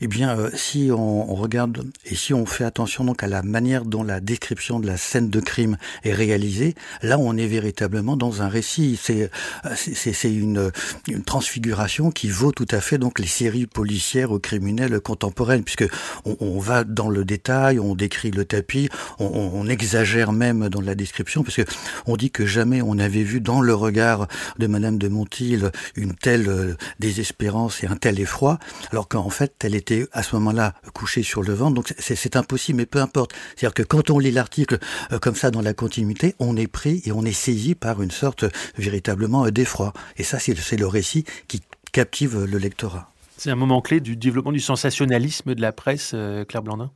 eh 0.00 0.06
bien, 0.06 0.38
euh, 0.38 0.50
si 0.54 0.90
on, 0.90 1.34
regarde 1.34 1.84
et 2.06 2.14
si 2.14 2.32
on 2.32 2.46
fait 2.46 2.64
attention 2.64 3.04
donc 3.04 3.22
à 3.22 3.26
la 3.26 3.42
manière 3.42 3.84
dont 3.84 4.02
la 4.02 4.20
description 4.20 4.78
de 4.78 4.86
la 4.86 4.96
scène 4.96 5.28
de 5.28 5.40
crime 5.40 5.76
est 6.04 6.12
réalisée, 6.12 6.74
là, 7.02 7.18
on 7.18 7.36
est 7.36 7.46
véritablement 7.46 8.16
dans 8.16 8.40
un 8.40 8.48
récit. 8.48 8.98
C'est 9.00 9.30
euh, 9.66 9.74
c'est 9.74 10.32
une, 10.32 10.70
une 11.08 11.24
transfiguration 11.24 12.10
qui 12.10 12.28
vaut 12.28 12.52
tout 12.52 12.68
à 12.70 12.80
fait 12.80 12.98
donc 12.98 13.18
les 13.18 13.26
séries 13.26 13.66
policières 13.66 14.32
ou 14.32 14.38
criminelles 14.38 15.00
contemporaines, 15.00 15.64
puisque 15.64 15.88
on, 16.24 16.36
on 16.40 16.58
va 16.58 16.84
dans 16.84 17.10
le 17.10 17.24
détail, 17.24 17.78
on 17.78 17.94
décrit 17.94 18.30
le 18.30 18.44
tapis, 18.44 18.88
on, 19.18 19.26
on, 19.26 19.68
exagère 19.68 20.32
même 20.32 20.68
dans 20.68 20.80
la 20.80 20.94
description, 20.94 21.42
parce 21.42 21.56
que 21.56 21.62
on 22.06 22.16
dit 22.16 22.30
que 22.30 22.46
jamais 22.54 22.80
on 22.82 22.98
avait 22.98 23.24
vu 23.24 23.40
dans 23.40 23.60
le 23.60 23.74
regard 23.74 24.28
de 24.58 24.66
Madame 24.66 24.96
de 24.98 25.08
Montil 25.08 25.70
une 25.96 26.14
telle 26.14 26.48
euh, 26.48 26.74
désespérance 27.00 27.82
et 27.82 27.86
un 27.86 27.96
tel 27.96 28.20
effroi, 28.20 28.58
alors 28.92 29.08
qu'en 29.08 29.28
fait, 29.28 29.52
elle 29.64 29.74
était 29.74 30.06
à 30.12 30.22
ce 30.22 30.36
moment-là 30.36 30.74
couchée 30.94 31.22
sur 31.22 31.42
le 31.42 31.52
ventre. 31.52 31.74
Donc 31.74 31.92
c'est 31.98 32.36
impossible, 32.36 32.78
mais 32.78 32.86
peu 32.86 33.00
importe. 33.00 33.32
C'est-à-dire 33.56 33.74
que 33.74 33.82
quand 33.82 34.10
on 34.10 34.18
lit 34.18 34.30
l'article 34.30 34.78
euh, 35.12 35.18
comme 35.18 35.34
ça 35.34 35.50
dans 35.50 35.62
la 35.62 35.74
continuité, 35.74 36.34
on 36.38 36.56
est 36.56 36.68
pris 36.68 37.02
et 37.04 37.12
on 37.12 37.24
est 37.24 37.32
saisi 37.32 37.74
par 37.74 38.00
une 38.00 38.12
sorte 38.12 38.44
véritablement 38.78 39.50
d'effroi. 39.50 39.92
Et 40.16 40.22
ça, 40.22 40.38
c'est 40.38 40.76
le 40.76 40.86
récit 40.86 41.24
qui 41.48 41.62
captive 41.92 42.44
le 42.44 42.58
lectorat. 42.58 43.10
C'est 43.36 43.50
un 43.50 43.56
moment 43.56 43.80
clé 43.80 44.00
du 44.00 44.16
développement 44.16 44.52
du 44.52 44.60
sensationnalisme 44.60 45.54
de 45.54 45.60
la 45.60 45.72
presse, 45.72 46.12
euh, 46.14 46.44
Claire 46.44 46.62
Blandin? 46.62 46.90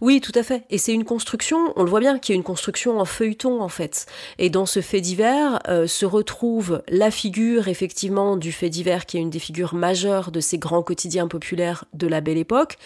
Oui, 0.00 0.20
tout 0.20 0.32
à 0.34 0.42
fait. 0.42 0.64
Et 0.70 0.78
c'est 0.78 0.92
une 0.92 1.04
construction, 1.04 1.72
on 1.76 1.82
le 1.82 1.90
voit 1.90 2.00
bien, 2.00 2.18
qui 2.18 2.32
est 2.32 2.34
une 2.34 2.42
construction 2.42 3.00
en 3.00 3.04
feuilleton 3.04 3.60
en 3.60 3.68
fait. 3.68 4.06
Et 4.38 4.50
dans 4.50 4.66
ce 4.66 4.80
fait 4.80 5.00
divers 5.00 5.60
euh, 5.68 5.86
se 5.86 6.06
retrouve 6.06 6.82
la 6.88 7.10
figure 7.10 7.68
effectivement 7.68 8.36
du 8.36 8.52
fait 8.52 8.68
divers 8.68 9.06
qui 9.06 9.16
est 9.16 9.20
une 9.20 9.30
des 9.30 9.38
figures 9.38 9.74
majeures 9.74 10.30
de 10.30 10.40
ces 10.40 10.58
grands 10.58 10.82
quotidiens 10.82 11.28
populaires 11.28 11.84
de 11.94 12.06
la 12.06 12.20
belle 12.20 12.38
époque, 12.38 12.76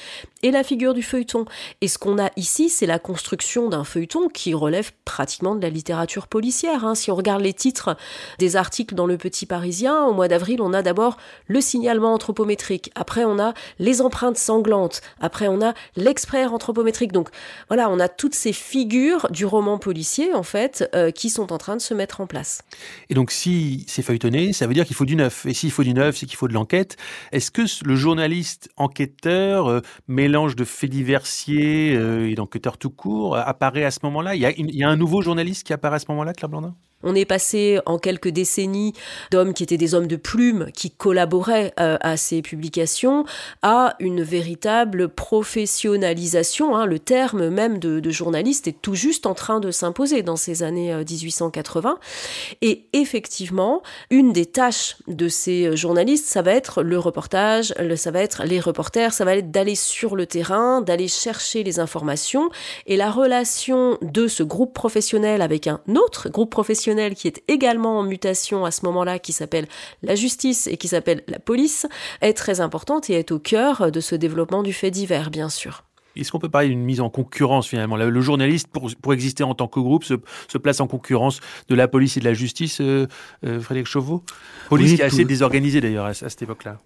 et 0.42 0.50
la 0.50 0.62
figure 0.62 0.94
du 0.94 1.02
feuilleton. 1.02 1.44
Et 1.80 1.88
ce 1.88 1.98
qu'on 1.98 2.18
a 2.18 2.30
ici, 2.36 2.68
c'est 2.68 2.86
la 2.86 2.98
construction 2.98 3.68
d'un 3.68 3.84
feuilleton 3.84 4.28
qui 4.28 4.54
relève 4.54 4.92
pratiquement 5.04 5.54
de 5.56 5.62
la 5.62 5.70
littérature 5.70 6.28
policière. 6.28 6.84
Hein. 6.84 6.94
Si 6.94 7.10
on 7.10 7.16
regarde 7.16 7.42
les 7.42 7.54
titres 7.54 7.96
des 8.38 8.56
articles 8.56 8.94
dans 8.94 9.06
le 9.06 9.18
Petit 9.18 9.46
Parisien, 9.46 10.04
au 10.04 10.12
mois 10.12 10.28
d'avril, 10.28 10.60
on 10.62 10.72
a 10.72 10.82
d'abord 10.82 11.16
le 11.46 11.60
signalement 11.60 12.14
anthropométrique, 12.14 12.90
après 12.94 13.24
on 13.24 13.38
a 13.38 13.54
les 13.78 14.00
empreintes 14.00 14.38
sanglantes, 14.38 15.00
après 15.20 15.48
on 15.48 15.60
a 15.60 15.74
l'expert 15.96 16.52
anthropométrique 16.52 16.67
donc 17.12 17.28
voilà, 17.68 17.90
on 17.90 18.00
a 18.00 18.08
toutes 18.08 18.34
ces 18.34 18.52
figures 18.52 19.28
du 19.30 19.44
roman 19.44 19.78
policier, 19.78 20.34
en 20.34 20.42
fait, 20.42 20.88
euh, 20.94 21.10
qui 21.10 21.30
sont 21.30 21.52
en 21.52 21.58
train 21.58 21.76
de 21.76 21.80
se 21.80 21.94
mettre 21.94 22.20
en 22.20 22.26
place. 22.26 22.62
Et 23.10 23.14
donc 23.14 23.30
si 23.30 23.84
c'est 23.88 24.02
feuilletonné, 24.02 24.52
ça 24.52 24.66
veut 24.66 24.74
dire 24.74 24.86
qu'il 24.86 24.96
faut 24.96 25.04
du 25.04 25.16
neuf. 25.16 25.46
Et 25.46 25.54
s'il 25.54 25.70
faut 25.70 25.84
du 25.84 25.94
neuf, 25.94 26.16
c'est 26.16 26.26
qu'il 26.26 26.36
faut 26.36 26.48
de 26.48 26.54
l'enquête. 26.54 26.96
Est-ce 27.32 27.50
que 27.50 27.62
le 27.84 27.96
journaliste 27.96 28.68
enquêteur, 28.76 29.68
euh, 29.68 29.80
mélange 30.06 30.56
de 30.56 30.64
faits 30.64 30.90
diversiers 30.90 31.94
euh, 31.94 32.30
et 32.30 32.34
d'enquêteur 32.34 32.78
tout 32.78 32.90
court, 32.90 33.36
apparaît 33.36 33.84
à 33.84 33.90
ce 33.90 34.00
moment-là? 34.04 34.34
Il 34.34 34.42
y, 34.42 34.46
a, 34.46 34.50
il 34.50 34.74
y 34.74 34.84
a 34.84 34.88
un 34.88 34.96
nouveau 34.96 35.22
journaliste 35.22 35.66
qui 35.66 35.72
apparaît 35.72 35.96
à 35.96 36.00
ce 36.00 36.06
moment-là, 36.08 36.32
Claire 36.32 36.48
Blandin? 36.48 36.74
On 37.02 37.14
est 37.14 37.24
passé 37.24 37.78
en 37.86 37.98
quelques 37.98 38.28
décennies 38.28 38.92
d'hommes 39.30 39.54
qui 39.54 39.62
étaient 39.62 39.76
des 39.76 39.94
hommes 39.94 40.08
de 40.08 40.16
plume, 40.16 40.68
qui 40.74 40.90
collaboraient 40.90 41.72
euh, 41.78 41.96
à 42.00 42.16
ces 42.16 42.42
publications, 42.42 43.24
à 43.62 43.94
une 44.00 44.22
véritable 44.22 45.08
professionnalisation. 45.08 46.76
Hein. 46.76 46.86
le 46.86 46.98
terme 46.98 47.48
même 47.48 47.78
de, 47.78 48.08
journaliste 48.10 48.66
est 48.66 48.80
tout 48.80 48.94
juste 48.94 49.26
en 49.26 49.34
train 49.34 49.60
de 49.60 49.70
s'imposer 49.70 50.22
dans 50.22 50.36
ces 50.36 50.62
années 50.62 50.94
1880. 50.94 51.90
Euh, 51.90 52.56
Et 52.62 52.86
effectivement, 52.92 53.82
une 54.10 54.32
des 54.32 54.46
tâches 54.46 54.96
de 55.06 55.28
ces 55.28 55.76
journalistes, 55.76 56.26
ça 56.26 56.42
va 56.42 56.52
être 56.52 56.82
le 56.82 56.98
reportage, 56.98 57.74
ça 57.96 58.10
va 58.10 58.20
être 58.20 58.44
les 58.44 58.60
reporters, 58.60 59.12
ça 59.12 59.24
va 59.24 59.36
être 59.36 59.50
d'aller 59.50 59.74
sur 59.74 60.16
le 60.16 60.26
terrain, 60.26 60.80
d'aller 60.80 61.08
chercher 61.08 61.62
les 61.62 61.78
informations. 61.78 62.50
Et 62.86 62.96
la 62.96 63.10
relation 63.10 63.98
de 64.02 64.26
ce 64.26 64.42
groupe 64.42 64.72
professionnel 64.74 65.42
avec 65.42 65.66
un 65.66 65.80
autre 65.94 66.28
groupe 66.28 66.50
professionnel 66.50 66.87
qui 67.14 67.28
est 67.28 67.42
également 67.48 67.98
en 67.98 68.02
mutation 68.02 68.64
à 68.64 68.70
ce 68.70 68.84
moment-là, 68.86 69.18
qui 69.18 69.32
s'appelle 69.32 69.66
la 70.02 70.14
justice 70.14 70.66
et 70.66 70.76
qui 70.76 70.88
s'appelle 70.88 71.22
la 71.28 71.38
police, 71.38 71.86
est 72.20 72.32
très 72.32 72.60
importante 72.60 73.10
et 73.10 73.14
est 73.14 73.30
au 73.30 73.38
cœur 73.38 73.92
de 73.92 74.00
ce 74.00 74.14
développement 74.14 74.62
du 74.62 74.72
fait 74.72 74.90
divers, 74.90 75.30
bien 75.30 75.48
sûr. 75.48 75.84
Est-ce 76.16 76.32
qu'on 76.32 76.38
peut 76.38 76.48
parler 76.48 76.68
d'une 76.68 76.82
mise 76.82 77.00
en 77.00 77.10
concurrence 77.10 77.68
finalement? 77.68 77.96
Le 77.96 78.20
journaliste, 78.20 78.68
pour, 78.68 78.90
pour 79.00 79.12
exister 79.12 79.44
en 79.44 79.54
tant 79.54 79.68
que 79.68 79.78
groupe, 79.78 80.04
se, 80.04 80.14
se, 80.48 80.58
place 80.58 80.80
en 80.80 80.86
concurrence 80.86 81.40
de 81.68 81.74
la 81.74 81.86
police 81.86 82.16
et 82.16 82.20
de 82.20 82.24
la 82.24 82.34
justice, 82.34 82.80
euh, 82.80 83.06
euh, 83.44 83.60
Frédéric 83.60 83.86
Chauveau? 83.86 84.24
Police 84.68 84.96
qui 84.96 85.00
est 85.00 85.04
assez 85.04 85.24
désorganisée 85.24 85.80
d'ailleurs 85.80 86.06
à 86.06 86.14
cette 86.14 86.42
époque-là. 86.42 86.78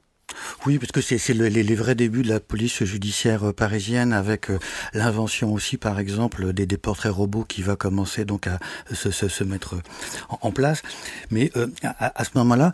Oui, 0.64 0.78
parce 0.78 0.92
que 0.92 1.00
c'est 1.00 1.34
les, 1.34 1.74
vrais 1.74 1.94
débuts 1.94 2.22
de 2.22 2.28
la 2.28 2.38
police 2.38 2.84
judiciaire 2.84 3.48
euh, 3.48 3.52
parisienne, 3.52 4.12
avec 4.12 4.48
euh, 4.48 4.58
l'invention 4.94 5.52
aussi, 5.52 5.76
par 5.76 5.98
exemple, 5.98 6.52
des, 6.52 6.66
portraits 6.76 7.12
robots 7.12 7.44
qui 7.44 7.62
va 7.62 7.76
commencer 7.76 8.24
donc 8.24 8.46
à 8.46 8.58
se, 8.92 9.10
se, 9.10 9.44
mettre 9.44 9.76
en, 10.28 10.52
place. 10.52 10.82
Mais 11.30 11.50
euh, 11.56 11.66
à, 11.82 12.24
ce 12.24 12.30
moment-là, 12.36 12.72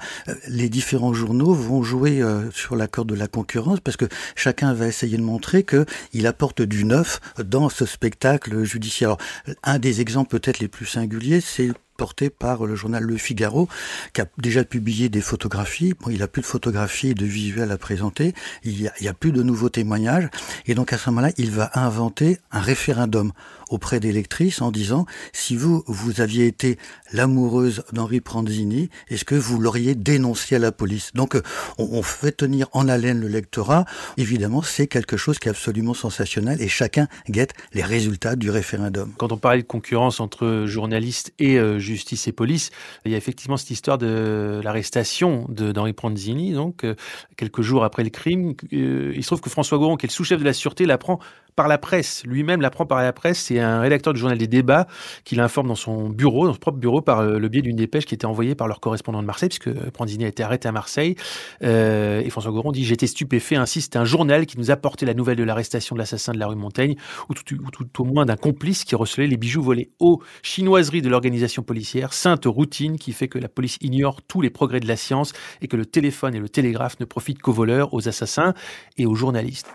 les 0.49 0.69
différents 0.69 1.15
journaux 1.15 1.55
vont 1.55 1.83
jouer 1.83 2.23
sur 2.53 2.77
l'accord 2.77 3.05
de 3.05 3.15
la 3.15 3.27
concurrence, 3.27 3.81
parce 3.81 3.97
que 3.97 4.07
chacun 4.37 4.73
va 4.75 4.87
essayer 4.87 5.17
de 5.17 5.23
montrer 5.23 5.63
que 5.63 5.85
il 6.13 6.27
apporte 6.27 6.63
du 6.63 6.85
neuf 6.85 7.21
dans 7.39 7.69
ce 7.69 7.87
spectacle 7.87 8.65
judiciaire. 8.65 9.17
Un 9.63 9.79
des 9.79 10.01
exemples 10.01 10.39
peut-être 10.39 10.59
les 10.61 10.69
plus 10.69 10.87
singuliers, 10.87 11.41
c'est 11.41 11.73
porté 11.99 12.31
par 12.31 12.65
le 12.65 12.77
journal 12.77 13.03
Le 13.03 13.19
Figaro, 13.19 13.69
qui 14.15 14.23
a 14.23 14.27
déjà 14.39 14.65
publié 14.65 15.11
des 15.11 15.21
photographies. 15.21 15.93
Bon, 16.01 16.11
il 16.11 16.23
a 16.23 16.29
plus 16.29 16.41
de 16.41 16.47
photographies 16.47 17.09
et 17.09 17.15
de 17.15 17.27
visuels 17.27 17.73
à 17.73 17.77
présenter. 17.77 18.35
Il 18.65 18.81
y 18.81 18.89
a, 18.89 18.93
il 19.01 19.09
a 19.09 19.13
plus 19.13 19.33
de 19.33 19.43
nouveaux 19.43 19.69
témoignages. 19.69 20.31
Et 20.67 20.75
donc, 20.75 20.93
à 20.95 20.99
ce 20.99 21.11
moment-là, 21.11 21.33
il 21.37 21.51
va 21.51 21.71
inventer 21.75 22.39
un 22.53 22.61
référendum 22.61 23.33
auprès 23.69 24.01
des 24.01 24.13
lectrices 24.13 24.61
en 24.63 24.71
disant 24.71 25.07
si 25.33 25.57
vous, 25.57 25.83
vous 25.87 26.21
aviez 26.21 26.47
été 26.47 26.79
l'amoureuse 27.13 27.83
d'Henri 27.93 28.21
Pranzini, 28.21 28.91
est-ce 29.09 29.25
que 29.25 29.35
vous 29.35 29.61
l'auriez 29.61 29.95
dénoncé 29.95 30.57
à 30.57 30.59
la 30.59 30.73
police? 30.73 31.13
Donc 31.15 31.41
on, 31.79 31.89
on, 31.93 32.03
fait 32.03 32.33
tenir 32.33 32.69
en 32.73 32.89
haleine 32.89 33.21
le 33.21 33.29
lectorat. 33.29 33.85
Évidemment, 34.17 34.63
c'est 34.63 34.87
quelque 34.87 35.17
chose 35.17 35.39
qui 35.39 35.49
est 35.49 35.51
absolument 35.51 35.95
sensationnel 35.95 36.61
et 36.61 36.69
chacun 36.69 37.09
guette 37.29 37.55
les 37.73 37.83
résultats 37.83 38.37
du 38.37 38.51
référendum. 38.51 39.13
Quand 39.17 39.33
on 39.33 39.37
parlait 39.37 39.63
de 39.63 39.67
concurrence 39.67 40.21
entre 40.21 40.65
journalistes 40.67 41.33
et 41.39 41.59
euh, 41.59 41.79
justice 41.79 42.29
et 42.29 42.33
police, 42.33 42.71
il 43.05 43.13
y 43.13 43.15
a 43.15 43.19
effectivement 43.19 43.57
cette 43.57 43.71
histoire 43.71 43.99
de 43.99 44.61
l'arrestation 44.63 45.47
d'Henri 45.49 45.93
Pranzini, 45.93 46.53
donc 46.53 46.85
euh, 46.85 46.95
quelques 47.37 47.63
jours 47.63 47.85
après 47.85 48.05
le 48.05 48.11
crime. 48.11 48.55
Euh, 48.73 49.13
il 49.15 49.23
se 49.23 49.29
trouve 49.29 49.41
que 49.41 49.51
François 49.51 49.79
Goron, 49.79 49.97
qui 49.97 50.07
est 50.07 50.09
le 50.09 50.13
sous-chef 50.13 50.41
de 50.41 50.45
la 50.45 50.53
sûreté, 50.53 50.87
l'apprend 50.87 51.19
par 51.57 51.67
la 51.67 51.79
presse. 51.79 52.23
Lui-même 52.25 52.61
l'apprend 52.61 52.87
par 52.87 53.03
la 53.03 53.13
presse 53.13 53.51
c'est 53.59 53.65
un 53.65 53.81
rédacteur 53.81 54.13
du 54.13 54.21
journal 54.21 54.39
des 54.39 54.47
débats 54.47 54.87
qui 55.25 55.35
l'informe 55.35 55.67
dans 55.67 55.75
son 55.75 56.09
bureau, 56.09 56.47
dans 56.47 56.53
son 56.53 56.61
propre 56.61 56.79
bureau, 56.79 57.01
par 57.01 57.21
euh, 57.21 57.39
le 57.39 57.49
biais 57.49 57.63
d'une 57.63 57.75
dépêche 57.75 58.07
qui 58.07 58.15
était 58.15 58.27
envoyée 58.27 58.55
par 58.55 58.69
leur 58.69 58.79
correspondant 58.79 59.21
de 59.21 59.27
Marseille, 59.27 59.49
puisque 59.49 59.73
Pranzini 59.91 60.25
a 60.25 60.29
été 60.29 60.45
arrêté 60.45 60.69
à 60.69 60.73
Marseille. 60.73 61.17
Euh, 61.65 62.21
et 62.21 62.31
François 62.31 62.53
Goron 62.53 62.71
dit 62.71 62.85
J'étais 62.85 63.09
stupéfait, 63.09 63.57
ainsi 63.57 63.81
c'est 63.81 63.97
un 63.97 64.05
journal 64.05 64.47
qui 64.47 64.59
nous 64.59 64.71
apportait 64.71 65.07
la 65.07 65.15
nouvelle 65.15 65.37
de 65.37 65.43
l'arrestation 65.43 65.97
de 65.97 65.99
l'assassin 65.99 66.33
de 66.33 66.39
la 66.39 66.47
rue 66.47 66.55
Montaigne, 66.55 66.95
ou 67.29 67.35
tout, 67.35 68.03
au 68.03 68.05
moins 68.05 68.27
d'un 68.27 68.37
complice 68.37 68.85
qui 68.85 68.95
recelait 68.95 69.27
les 69.27 69.37
bijoux 69.37 69.63
volés. 69.63 69.91
aux 69.99 70.23
chinoiserie 70.43 71.03
de 71.03 71.09
l'organisation 71.09 71.63
policière, 71.65 72.13
sainte 72.13 72.45
routine 72.47 72.97
qui 72.97 73.13
fait 73.13 73.29
que 73.29 73.39
la 73.39 73.49
police 73.49 73.79
ignore 73.81 74.23
tous 74.23 74.41
les 74.41 74.51
progrès 74.51 74.79
de 74.79 74.87
la 74.87 74.97
science 74.97 75.33
et 75.63 75.67
que 75.67 75.77
le 75.77 75.85
téléphone 75.85 76.37
et 76.37 76.41
le 76.41 76.49
télégraphe 76.49 77.01
ne 77.01 77.05
profitent 77.05 77.43
qu'aux 77.43 77.53
voleurs, 77.53 77.93
aux 77.93 78.09
assassins 78.09 78.55
et 78.99 79.07
aux 79.07 79.17
journalistes. 79.17 79.69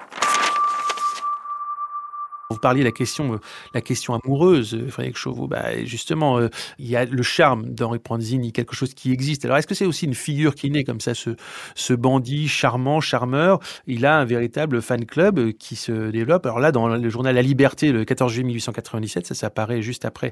Vous 2.53 2.60
parliez 2.60 2.81
de 2.81 2.86
la 2.86 2.91
question, 2.91 3.33
euh, 3.33 3.38
la 3.74 3.81
question 3.81 4.13
amoureuse, 4.13 4.75
euh, 4.75 4.88
Frédéric 4.88 5.17
Chauveau. 5.17 5.48
Bah, 5.48 5.83
justement, 5.86 6.38
euh, 6.38 6.50
il 6.77 6.88
y 6.88 6.95
a 6.95 7.05
le 7.05 7.24
charme 7.24 7.74
d'Henri 7.74 7.98
Pranzini, 7.98 8.51
quelque 8.51 8.75
chose 8.75 8.93
qui 8.93 9.12
existe. 9.12 9.43
Alors, 9.45 9.57
est-ce 9.57 9.65
que 9.65 9.74
c'est 9.74 9.88
aussi 9.88 10.05
une 10.05 10.13
figure 10.13 10.53
qui 10.53 10.69
naît 10.69 10.83
comme 10.83 11.01
ça, 11.01 11.13
ce, 11.15 11.93
bandit 11.93 12.48
charmant, 12.48 13.01
charmeur? 13.01 13.60
Il 13.88 14.05
a 14.05 14.19
un 14.19 14.25
véritable 14.25 14.83
fan 14.83 15.05
club 15.05 15.53
qui 15.53 15.75
se 15.75 16.12
développe. 16.12 16.45
Alors 16.45 16.60
là, 16.60 16.72
dans 16.72 16.88
le 16.88 17.10
journal 17.10 17.33
La 17.33 17.41
Liberté, 17.41 17.91
le 17.91 18.05
14 18.05 18.31
juillet 18.31 18.45
1897, 18.45 19.25
ça 19.25 19.33
s'apparaît 19.33 19.81
juste 19.81 20.05
après 20.05 20.31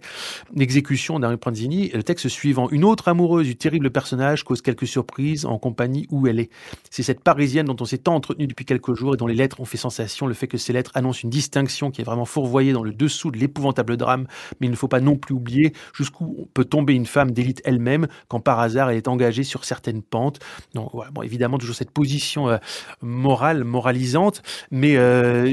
l'exécution 0.56 1.20
d'Henri 1.20 1.38
Pranzini. 1.38 1.90
Le 1.90 2.04
texte 2.04 2.28
suivant 2.28 2.70
Une 2.70 2.84
autre 2.84 3.08
amoureuse 3.08 3.48
du 3.48 3.56
terrible 3.56 3.90
personnage 3.90 4.44
cause 4.44 4.62
quelques 4.62 4.88
surprises 4.88 5.46
en 5.48 5.58
compagnie 5.58 6.06
où 6.12 6.28
elle 6.28 6.40
est. 6.40 6.52
C'est 6.92 7.04
cette 7.04 7.22
Parisienne 7.24 7.66
dont 7.66 7.78
on 7.80 7.86
s'est 7.86 7.98
tant 7.98 8.14
entretenu 8.14 8.46
depuis 8.46 8.66
quelques 8.66 8.94
jours 8.94 9.16
et 9.16 9.18
dont 9.18 9.28
les 9.28 9.34
lettres 9.34 9.60
ont 9.60 9.66
fait 9.66 9.78
sensation. 9.78 10.28
Le 10.28 10.36
fait 10.36 10.48
que 10.48 10.58
ces 10.58 10.72
lettres 10.72 10.92
annoncent 10.94 11.22
une 11.24 11.30
distinction 11.30 11.90
qui 11.90 12.02
est 12.02 12.06
vraiment 12.12 12.26
fourvoyé 12.26 12.74
dans 12.74 12.84
le 12.84 12.94
dessous 12.94 13.32
de 13.32 13.38
l'épouvantable 13.38 13.98
drame, 13.98 14.28
mais 14.60 14.68
il 14.68 14.72
ne 14.72 14.76
faut 14.76 14.88
pas 14.88 15.00
non 15.00 15.16
plus 15.16 15.34
oublier 15.34 15.74
jusqu'où 15.96 16.48
peut 16.54 16.66
tomber 16.66 16.94
une 16.94 17.06
femme 17.06 17.32
d'élite 17.32 17.62
elle-même 17.66 18.08
quand 18.28 18.40
par 18.40 18.60
hasard 18.60 18.90
elle 18.90 18.98
est 18.98 19.08
engagée 19.08 19.44
sur 19.44 19.66
certaines 19.66 20.02
pentes. 20.02 20.40
Donc 20.74 20.92
évidemment 21.24 21.58
toujours 21.58 21.76
cette 21.76 21.92
position 21.92 22.50
euh, 22.50 22.58
morale, 23.02 23.64
moralisante, 23.64 24.42
mais 24.70 24.98
euh, 24.98 25.52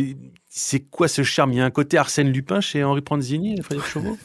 c'est 0.48 0.80
quoi 0.80 1.08
ce 1.08 1.22
charme? 1.22 1.52
Il 1.52 1.58
y 1.58 1.60
a 1.60 1.64
un 1.64 1.70
côté 1.70 1.98
Arsène 1.98 2.30
Lupin 2.30 2.60
chez 2.60 2.82
Henri 2.84 3.00
Pranzini, 3.00 3.60
Frédéric 3.62 3.88
Chauveau? 3.88 4.18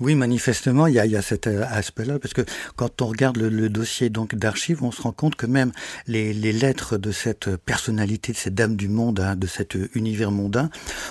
Oui, 0.00 0.14
manifestement, 0.14 0.86
il 0.86 0.94
y 0.94 1.00
a, 1.00 1.06
il 1.06 1.12
y 1.12 1.16
a 1.16 1.22
cet 1.22 1.48
euh, 1.48 1.64
aspect-là, 1.68 2.20
parce 2.20 2.32
que 2.32 2.42
quand 2.76 3.02
on 3.02 3.06
regarde 3.06 3.36
le, 3.36 3.68
dossier 3.68 4.10
donc 4.10 4.36
d'archives, 4.36 4.84
on 4.84 4.92
se 4.92 5.02
rend 5.02 5.10
compte 5.10 5.34
que 5.34 5.46
même 5.46 5.72
les, 6.06 6.32
les, 6.32 6.52
lettres 6.52 6.98
de 6.98 7.10
cette 7.10 7.56
personnalité, 7.56 8.32
de 8.32 8.36
cette 8.36 8.54
dame 8.54 8.76
du 8.76 8.88
monde, 8.88 9.18
hein, 9.18 9.34
de 9.34 9.48
cet 9.48 9.76
univers 9.94 10.30
mondain, 10.30 10.70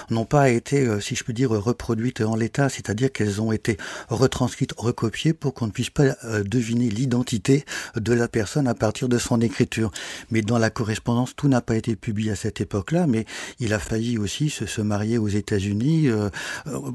n'ont 0.10 0.25
pas 0.25 0.50
été, 0.50 0.88
euh, 0.88 1.01
si 1.01 1.15
je 1.15 1.25
peux 1.25 1.34
dire, 1.34 1.50
reproduites 1.50 2.22
en 2.22 2.36
l'état, 2.38 2.70
c'est-à-dire 2.70 3.12
qu'elles 3.12 3.41
ont 3.41 3.51
été 3.51 3.77
retranscrites, 4.08 4.74
recopiées 4.77 5.34
pour 5.34 5.53
qu'on 5.53 5.67
ne 5.67 5.72
puisse 5.72 5.89
pas 5.89 6.15
euh, 6.24 6.44
deviner 6.44 6.89
l'identité 6.89 7.65
de 7.96 8.13
la 8.13 8.29
personne 8.29 8.70
à 8.70 8.74
partir 8.74 9.10
de 9.10 9.17
son 9.17 9.41
écriture. 9.41 9.91
Mais 10.32 10.41
dans 10.41 10.60
la 10.60 10.70
correspondance, 10.70 11.36
tout 11.36 11.50
n'a 11.50 11.62
pas 11.62 11.75
été 11.75 11.98
publié 11.98 12.32
à 12.32 12.36
cette 12.36 12.62
époque-là, 12.62 13.06
mais 13.06 13.25
il 13.60 13.74
a 13.74 13.79
failli 13.79 14.17
aussi 14.17 14.50
se, 14.50 14.65
se 14.65 14.82
marier 14.82 15.17
aux 15.17 15.27
États-Unis. 15.27 16.08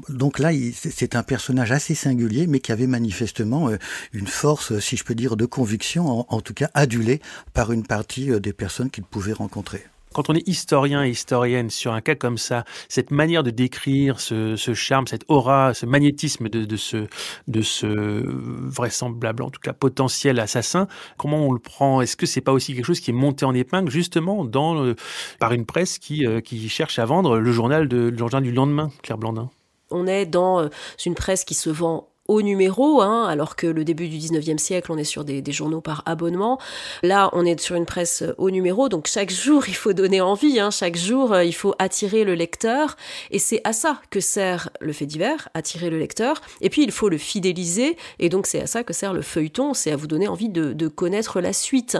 donc 0.09 0.39
là, 0.39 0.49
c'est 0.73 1.15
un 1.15 1.23
personnage 1.23 1.71
assez 1.83 1.95
singulier, 1.95 2.47
mais 2.47 2.61
qui 2.61 2.71
avait 2.71 2.87
manifestement 2.87 3.67
euh, 3.67 3.75
une 4.13 4.27
force, 4.27 4.79
si 4.79 4.95
je 4.95 5.03
peux 5.03 5.15
dire, 5.15 5.35
de 5.35 5.45
conviction, 5.45 6.25
en, 6.29 6.39
tout 6.39 6.53
cas 6.53 6.69
adulée 6.73 7.19
par 7.53 7.73
une 7.73 7.85
partie 7.85 8.31
euh, 8.31 8.39
des 8.39 8.53
personnes 8.53 8.89
qu'il 8.89 9.03
pouvait 9.03 9.33
rencontrer. 9.33 9.83
Quand 10.13 10.29
on 10.29 10.33
est 10.33 10.47
historien 10.47 11.03
et 11.03 11.09
historienne 11.09 11.69
sur 11.69 11.91
un 11.91 11.99
cas 11.99 12.15
comme 12.15 12.37
ça, 12.37 12.63
cette 12.87 13.11
manière 13.11 13.43
de 13.43 13.49
décrire 13.49 14.21
ce, 14.21 14.55
charme, 14.73 15.07
cette 15.07 15.25
aura, 15.27 15.73
ce 15.73 15.85
magnétisme 15.85 16.47
de, 16.47 16.77
ce, 16.77 17.07
de 17.49 17.61
ce 17.61 17.85
vraisemblable, 17.85 19.43
en 19.43 19.49
tout 19.49 19.59
cas 19.59 19.73
potentiel 19.73 20.39
assassin, 20.39 20.87
comment 21.17 21.47
on 21.47 21.51
le 21.51 21.59
prend? 21.59 21.99
Est-ce 21.99 22.15
que 22.15 22.27
c'est 22.27 22.41
pas 22.41 22.53
aussi 22.53 22.75
quelque 22.75 22.85
chose 22.85 23.01
qui 23.01 23.09
est 23.09 23.13
monté 23.13 23.43
en 23.43 23.55
épingle 23.55 23.91
justement 23.91 24.45
dans, 24.45 24.93
par 25.39 25.51
une 25.51 25.65
presse 25.65 25.97
qui, 25.97 26.25
euh, 26.25 26.39
qui 26.39 26.69
cherche 26.69 26.97
à 26.99 27.05
vendre 27.05 27.39
le 27.39 27.51
journal, 27.51 27.89
de, 27.89 28.13
le 28.15 28.41
du 28.41 28.51
lendemain, 28.53 28.89
Claire 29.01 29.17
Blandin? 29.17 29.49
On 29.93 30.07
est 30.07 30.25
dans 30.25 30.59
euh, 30.59 30.69
une 31.05 31.15
presse 31.15 31.45
qui 31.45 31.53
se 31.53 31.69
vend 31.69 32.12
au 32.29 32.41
numéro, 32.41 33.01
hein, 33.01 33.27
alors 33.27 33.57
que 33.57 33.67
le 33.67 33.83
début 33.83 34.07
du 34.07 34.17
19e 34.17 34.57
siècle, 34.57 34.91
on 34.91 34.97
est 34.97 35.03
sur 35.03 35.25
des, 35.25 35.43
journaux 35.51 35.81
par 35.81 36.03
abonnement. 36.05 36.57
Là, 37.03 37.29
on 37.33 37.45
est 37.45 37.59
sur 37.59 37.75
une 37.75 37.85
presse 37.85 38.23
au 38.37 38.49
numéro, 38.49 38.87
donc 38.87 39.07
chaque 39.07 39.29
jour, 39.29 39.63
il 39.67 39.75
faut 39.75 39.93
donner 39.93 40.21
envie, 40.21 40.59
hein, 40.59 40.71
chaque 40.71 40.95
jour, 40.95 41.33
euh, 41.33 41.43
il 41.43 41.53
faut 41.53 41.75
attirer 41.79 42.23
le 42.23 42.33
lecteur, 42.33 42.95
et 43.29 43.39
c'est 43.39 43.59
à 43.65 43.73
ça 43.73 44.01
que 44.09 44.21
sert 44.21 44.69
le 44.79 44.93
fait 44.93 45.05
divers, 45.05 45.49
attirer 45.53 45.89
le 45.89 45.99
lecteur, 45.99 46.41
et 46.61 46.69
puis 46.69 46.83
il 46.83 46.91
faut 46.91 47.09
le 47.09 47.17
fidéliser, 47.17 47.97
et 48.19 48.29
donc 48.29 48.47
c'est 48.47 48.61
à 48.61 48.67
ça 48.67 48.83
que 48.83 48.93
sert 48.93 49.13
le 49.13 49.21
feuilleton, 49.21 49.73
c'est 49.73 49.91
à 49.91 49.97
vous 49.97 50.07
donner 50.07 50.27
envie 50.27 50.49
de, 50.49 50.87
connaître 50.87 51.41
la 51.41 51.53
suite. 51.53 51.97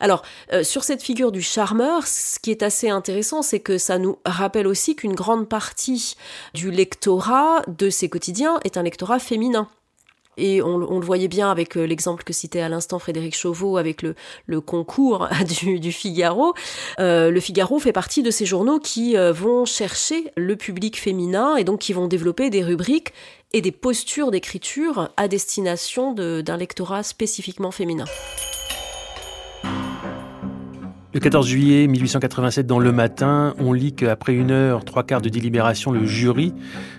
Alors, 0.00 0.22
euh, 0.52 0.62
sur 0.62 0.84
cette 0.84 1.02
figure 1.02 1.32
du 1.32 1.42
charmeur, 1.42 2.06
ce 2.06 2.38
qui 2.38 2.50
est 2.50 2.62
assez 2.62 2.88
intéressant, 2.88 3.42
c'est 3.42 3.60
que 3.60 3.78
ça 3.78 3.98
nous 3.98 4.16
rappelle 4.24 4.66
aussi 4.66 4.96
qu'une 4.96 5.14
grande 5.14 5.48
partie 5.48 6.14
du 6.54 6.70
lectorat 6.70 7.62
de 7.66 7.90
ces 7.90 8.08
quotidiens 8.08 8.58
est 8.64 8.76
un 8.76 8.82
lectorat 8.82 9.18
féminin 9.18 9.61
et 10.36 10.62
on, 10.62 10.78
le 10.78 11.04
voyait 11.04 11.28
bien 11.28 11.50
avec 11.50 11.76
euh, 11.76 11.84
l'exemple 11.84 12.24
que 12.24 12.32
citait 12.32 12.60
à 12.60 12.68
l'instant 12.68 12.98
Frédéric 12.98 13.36
Chauveau 13.36 13.76
avec 13.76 14.02
le, 14.02 14.60
concours 14.60 15.28
du, 15.80 15.92
Figaro. 15.92 16.54
Euh, 17.00 17.30
le 17.30 17.40
Figaro 17.40 17.78
fait 17.78 17.92
partie 17.92 18.22
de 18.22 18.30
ces 18.30 18.46
journaux 18.46 18.78
qui 18.78 19.16
euh, 19.16 19.32
vont 19.32 19.64
chercher 19.64 20.32
le 20.36 20.56
public 20.56 20.98
féminin 20.98 21.56
et 21.56 21.64
donc 21.64 21.80
qui 21.80 21.92
vont 21.92 22.08
développer 22.08 22.50
des 22.50 22.62
rubriques 22.62 23.12
et 23.52 23.60
des 23.60 23.72
postures 23.72 24.30
d'écriture 24.30 25.10
à 25.18 25.28
destination 25.28 26.14
d'un 26.14 26.56
lectorat 26.56 27.02
spécifiquement 27.02 27.70
féminin. 27.70 28.06
Le 31.14 31.20
14 31.20 31.46
juillet 31.46 31.86
1887, 31.88 32.66
dans 32.66 32.78
Le 32.78 32.90
Matin, 32.90 33.54
on 33.58 33.74
lit 33.74 33.92
qu'après 33.92 34.34
une 34.34 34.50
heure, 34.50 34.82
trois 34.82 35.02
quarts 35.02 35.20
de 35.20 35.28
délibération, 35.28 35.92
le 35.92 36.06
jury, 36.06 36.54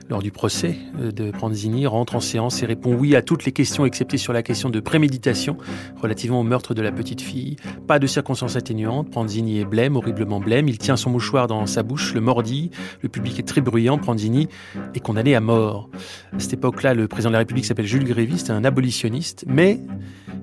lors 0.08 0.22
du 0.22 0.30
procès 0.30 0.78
euh, 1.00 1.12
de 1.12 1.32
Pranzini, 1.32 1.88
rentre 1.88 2.16
en 2.16 2.20
séance 2.20 2.62
et 2.62 2.68
répond 2.68 2.94
oui 2.94 3.16
à 3.16 3.24
toutes 3.24 3.44
les 3.44 3.52
questions, 3.52 3.88
excepté 3.88 4.18
sur 4.18 4.32
la 4.32 4.44
question 4.44 4.70
de 4.70 4.80
préméditation 4.80 5.58
relativement 6.00 6.42
au 6.42 6.44
meurtre 6.44 6.76
de 6.76 6.84
la 6.84 6.92
petite 6.92 7.22
fille. 7.22 7.56
Pas 7.88 7.98
de 7.98 8.06
circonstances 8.06 8.56
atténuantes. 8.56 9.10
Pranzini 9.10 9.60
est 9.60 9.66
blême, 9.66 9.96
horriblement 9.96 10.40
blême. 10.40 10.68
Il 10.68 10.78
tient 10.78 10.96
son 10.96 11.10
mouchoir 11.10 11.48
dans 11.48 11.66
sa 11.66 11.82
bouche, 11.82 12.14
le 12.14 12.22
mordit. 12.22 12.70
Le 13.02 13.10
public 13.10 13.40
est 13.40 13.48
très 13.48 13.62
bruyant. 13.62 13.98
Pranzini 13.98 14.48
est 14.94 15.00
condamné 15.00 15.34
à 15.34 15.40
mort. 15.40 15.90
À 16.34 16.40
cette 16.40 16.54
époque-là, 16.54 16.94
le 16.94 17.08
président 17.08 17.30
de 17.30 17.34
la 17.34 17.40
République 17.40 17.66
s'appelle 17.66 17.88
Jules 17.88 18.06
Grévy, 18.06 18.38
c'est 18.38 18.52
un 18.52 18.64
abolitionniste, 18.64 19.46
mais 19.48 19.80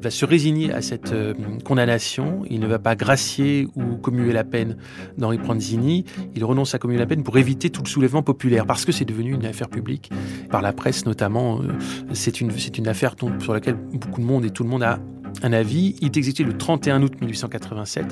va 0.02 0.10
se 0.10 0.24
résigner 0.24 0.72
à 0.72 0.80
cette 0.82 1.12
euh, 1.12 1.34
condamnation. 1.64 2.42
Il 2.48 2.60
ne 2.60 2.66
va 2.66 2.78
pas 2.78 2.96
gracier 2.96 3.59
ou 3.74 3.96
commuer 3.96 4.32
la 4.32 4.44
peine 4.44 4.76
d'Henri 5.18 5.38
Pranzini. 5.38 6.04
Il 6.34 6.44
renonce 6.44 6.74
à 6.74 6.78
commuer 6.78 6.98
la 6.98 7.06
peine 7.06 7.22
pour 7.22 7.38
éviter 7.38 7.70
tout 7.70 7.82
le 7.82 7.88
soulèvement 7.88 8.22
populaire, 8.22 8.66
parce 8.66 8.84
que 8.84 8.92
c'est 8.92 9.04
devenu 9.04 9.34
une 9.34 9.46
affaire 9.46 9.68
publique, 9.68 10.10
par 10.50 10.62
la 10.62 10.72
presse 10.72 11.06
notamment. 11.06 11.60
Euh, 11.60 11.72
c'est 12.12 12.40
une, 12.40 12.50
affaire 12.86 13.14
sur 13.40 13.52
laquelle 13.52 13.76
beaucoup 13.92 14.20
de 14.20 14.26
monde 14.26 14.44
et 14.44 14.50
tout 14.50 14.62
le 14.62 14.68
monde 14.68 14.82
a 14.82 14.98
un 15.42 15.52
avis. 15.52 15.96
Il 16.00 16.06
est 16.06 16.16
exécuté 16.16 16.44
le 16.44 16.56
31 16.56 17.02
août 17.02 17.12
1887. 17.20 18.04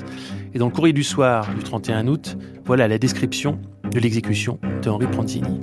Et 0.53 0.59
dans 0.59 0.67
le 0.67 0.71
courrier 0.71 0.93
du 0.93 1.03
soir 1.03 1.47
du 1.55 1.63
31 1.63 2.07
août, 2.07 2.37
voilà 2.65 2.87
la 2.87 2.97
description 2.97 3.59
de 3.91 3.99
l'exécution 3.99 4.59
de 4.81 4.89
Henri 4.89 5.07
Pranzini. 5.07 5.59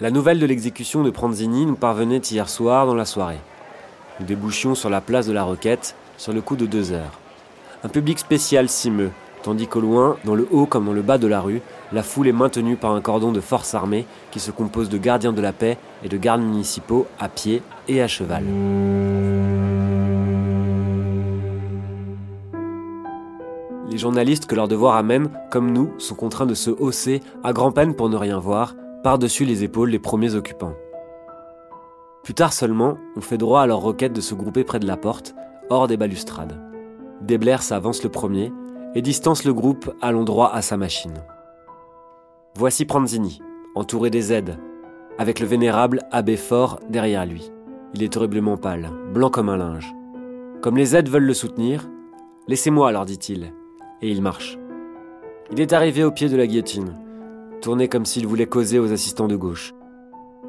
La 0.00 0.10
nouvelle 0.10 0.38
de 0.38 0.46
l'exécution 0.46 1.02
de 1.02 1.10
Pranzini 1.10 1.66
nous 1.66 1.76
parvenait 1.76 2.18
hier 2.18 2.48
soir 2.48 2.86
dans 2.86 2.94
la 2.94 3.04
soirée. 3.04 3.40
Nous 4.18 4.26
débouchions 4.26 4.74
sur 4.74 4.88
la 4.88 5.00
place 5.00 5.26
de 5.26 5.32
la 5.32 5.42
Roquette 5.42 5.94
sur 6.20 6.34
le 6.34 6.42
coup 6.42 6.54
de 6.54 6.66
deux 6.66 6.92
heures. 6.92 7.18
Un 7.82 7.88
public 7.88 8.18
spécial 8.18 8.68
s'y 8.68 8.90
meut, 8.90 9.10
tandis 9.42 9.66
qu'au 9.66 9.80
loin, 9.80 10.18
dans 10.26 10.34
le 10.34 10.46
haut 10.50 10.66
comme 10.66 10.84
dans 10.84 10.92
le 10.92 11.00
bas 11.00 11.16
de 11.16 11.26
la 11.26 11.40
rue, 11.40 11.62
la 11.92 12.02
foule 12.02 12.28
est 12.28 12.32
maintenue 12.32 12.76
par 12.76 12.92
un 12.92 13.00
cordon 13.00 13.32
de 13.32 13.40
forces 13.40 13.74
armées 13.74 14.04
qui 14.30 14.38
se 14.38 14.50
compose 14.50 14.90
de 14.90 14.98
gardiens 14.98 15.32
de 15.32 15.40
la 15.40 15.54
paix 15.54 15.78
et 16.04 16.10
de 16.10 16.18
gardes 16.18 16.42
municipaux 16.42 17.06
à 17.18 17.30
pied 17.30 17.62
et 17.88 18.02
à 18.02 18.06
cheval. 18.06 18.44
Les 23.90 23.96
journalistes 23.96 24.44
que 24.44 24.54
leur 24.54 24.68
devoir 24.68 24.96
amène, 24.96 25.30
comme 25.50 25.72
nous, 25.72 25.90
sont 25.96 26.14
contraints 26.14 26.44
de 26.44 26.54
se 26.54 26.70
hausser, 26.70 27.22
à 27.42 27.54
grand-peine 27.54 27.94
pour 27.94 28.10
ne 28.10 28.16
rien 28.16 28.38
voir, 28.38 28.74
par-dessus 29.02 29.46
les 29.46 29.64
épaules 29.64 29.90
des 29.90 29.98
premiers 29.98 30.34
occupants. 30.34 30.74
Plus 32.22 32.34
tard 32.34 32.52
seulement, 32.52 32.98
on 33.16 33.22
fait 33.22 33.38
droit 33.38 33.62
à 33.62 33.66
leur 33.66 33.80
requête 33.80 34.12
de 34.12 34.20
se 34.20 34.34
grouper 34.34 34.64
près 34.64 34.78
de 34.78 34.86
la 34.86 34.98
porte, 34.98 35.34
hors 35.70 35.88
des 35.88 35.96
balustrades. 35.96 36.60
Debler 37.22 37.58
s'avance 37.60 38.02
le 38.02 38.10
premier 38.10 38.52
et 38.94 39.02
distance 39.02 39.44
le 39.44 39.54
groupe 39.54 39.92
allant 40.02 40.24
droit 40.24 40.50
à 40.52 40.62
sa 40.62 40.76
machine. 40.76 41.14
Voici 42.56 42.84
Pranzini, 42.84 43.40
entouré 43.74 44.10
des 44.10 44.32
aides, 44.32 44.58
avec 45.18 45.38
le 45.38 45.46
vénérable 45.46 46.02
abbé 46.10 46.36
Fort 46.36 46.80
derrière 46.88 47.24
lui. 47.24 47.50
Il 47.94 48.02
est 48.02 48.16
horriblement 48.16 48.56
pâle, 48.56 48.90
blanc 49.14 49.30
comme 49.30 49.48
un 49.48 49.56
linge. 49.56 49.92
Comme 50.60 50.76
les 50.76 50.96
aides 50.96 51.08
veulent 51.08 51.24
le 51.24 51.34
soutenir, 51.34 51.88
laissez-moi, 52.48 52.92
leur 52.92 53.04
dit-il, 53.04 53.52
et 54.02 54.10
il 54.10 54.20
marche. 54.20 54.58
Il 55.52 55.60
est 55.60 55.72
arrivé 55.72 56.04
au 56.04 56.10
pied 56.10 56.28
de 56.28 56.36
la 56.36 56.46
guillotine. 56.46 56.96
tourné 57.60 57.88
comme 57.88 58.06
s'il 58.06 58.26
voulait 58.26 58.46
causer 58.46 58.78
aux 58.78 58.92
assistants 58.92 59.28
de 59.28 59.36
gauche. 59.36 59.74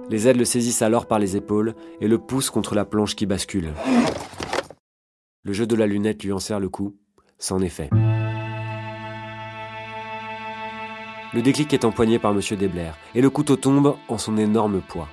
Les 0.09 0.27
aides 0.27 0.37
le 0.37 0.45
saisissent 0.45 0.81
alors 0.81 1.05
par 1.05 1.19
les 1.19 1.35
épaules 1.35 1.75
et 1.99 2.07
le 2.07 2.17
poussent 2.17 2.49
contre 2.49 2.73
la 2.73 2.85
planche 2.85 3.15
qui 3.15 3.25
bascule. 3.25 3.73
Le 5.43 5.53
jeu 5.53 5.65
de 5.65 5.75
la 5.75 5.87
lunette 5.87 6.23
lui 6.23 6.31
en 6.31 6.37
serre 6.37 6.59
le 6.59 6.69
cou, 6.69 6.95
c'en 7.39 7.61
est 7.61 7.69
fait. 7.69 7.89
Le 11.33 11.41
déclic 11.41 11.73
est 11.73 11.83
empoigné 11.83 12.19
par 12.19 12.31
M. 12.31 12.41
Desblair, 12.59 12.95
et 13.15 13.21
le 13.21 13.29
couteau 13.31 13.55
tombe 13.55 13.95
en 14.07 14.17
son 14.19 14.37
énorme 14.37 14.81
poids. 14.81 15.09